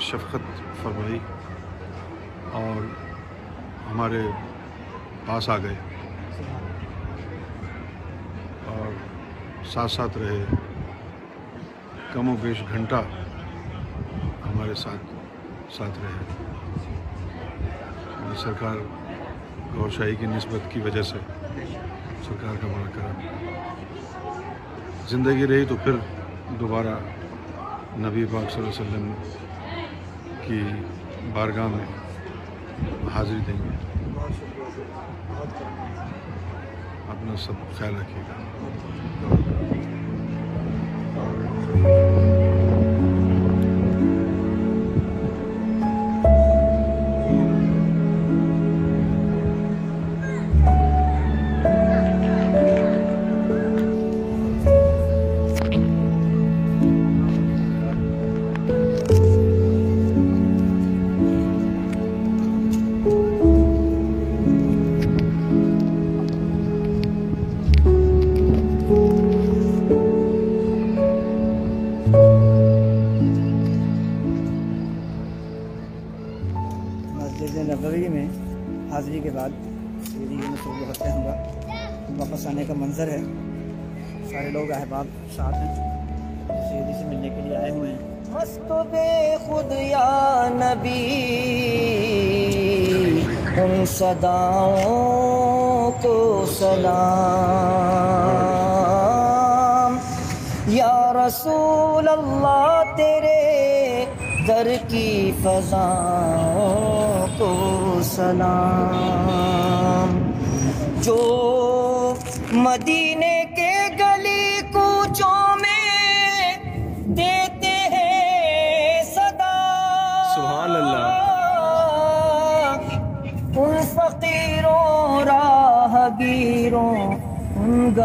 [0.08, 1.18] شفقت فرمائی
[2.52, 2.84] اور
[3.90, 4.20] ہمارے
[5.26, 5.74] پاس آ گئے
[8.66, 8.92] اور
[9.64, 10.44] ساتھ ساتھ رہے۔
[12.12, 13.02] کم و بیش گھنٹہ
[14.46, 15.04] ہمارے ساتھ
[15.72, 16.24] ساتھ رہے۔
[18.36, 18.76] سرکار
[19.74, 21.18] گور شاہی کی نسبت کی وجہ سے
[22.28, 23.26] سرکار کا بڑا کرم۔
[25.08, 25.92] زندگی رہی تو پھر
[26.60, 26.98] دوبارہ
[27.96, 29.12] نبی پاک صلی اللہ علیہ وسلم
[30.48, 30.62] کی
[31.32, 31.86] بارگاہ میں
[33.14, 33.76] حاضری دیں گے۔
[37.08, 38.34] اپنا سب خیال رکھیے گا۔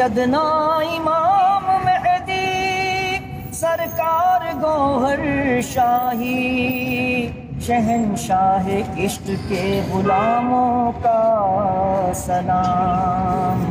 [0.00, 3.16] سیدنا امام مہدی،
[3.52, 5.20] سرکار گوہر
[5.60, 7.30] شاہی۔
[7.66, 8.66] شہنشاہ
[8.98, 13.64] عشق کے غلاموں کا سلام۔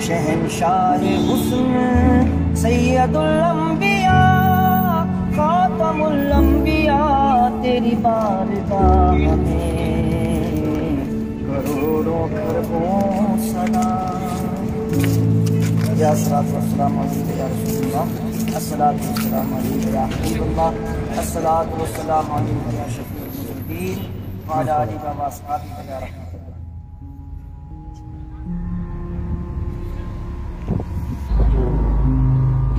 [0.00, 4.10] شہنشاہ حسن سید الانبیاء،
[5.36, 10.46] خاتم الانبیاء، تیری بارگاہ میں۔
[11.46, 14.21] کروڑوں کھربوں سلام۔
[16.02, 16.12] یا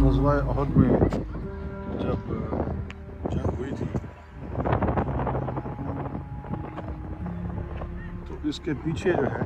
[0.04, 0.34] غزوہ
[0.78, 0.90] میں
[2.02, 2.34] جب
[3.32, 3.86] جنگ ہوئی تھی،
[8.28, 9.42] تو اس کے پیچھے جو ہے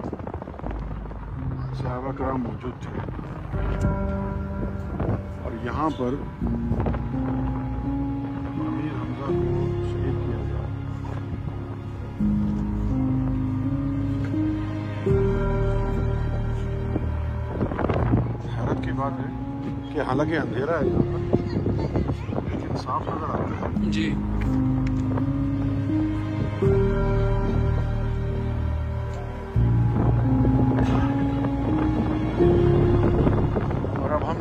[1.82, 3.36] صحابہ کرام موجود تھے۔
[5.44, 6.14] اور یہاں پر
[8.68, 10.38] امیر حمزہ کو شہید کیا
[18.57, 19.30] حیرت کی بات ہے
[19.94, 21.19] کہ حالانکہ اندھیرا ہے یہاں پر،
[22.52, 24.14] لیکن صاف نظر آتا ہے۔ جی۔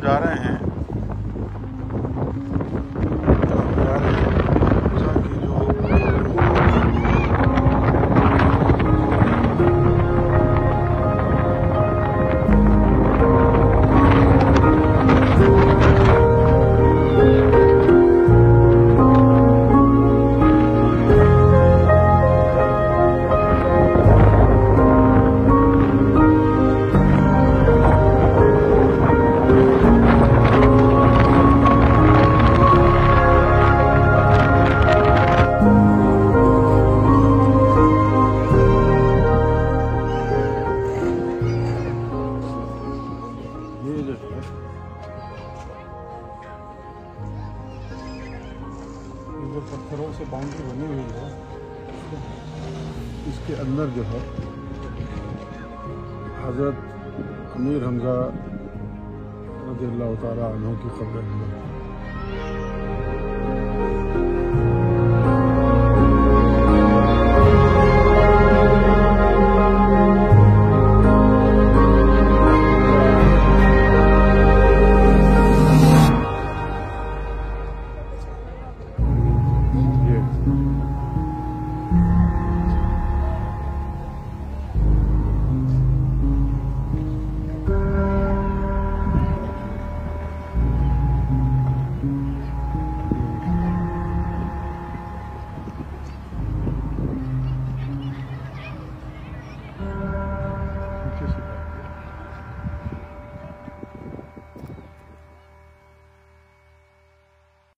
[0.02, 0.55] جا رہے ہیں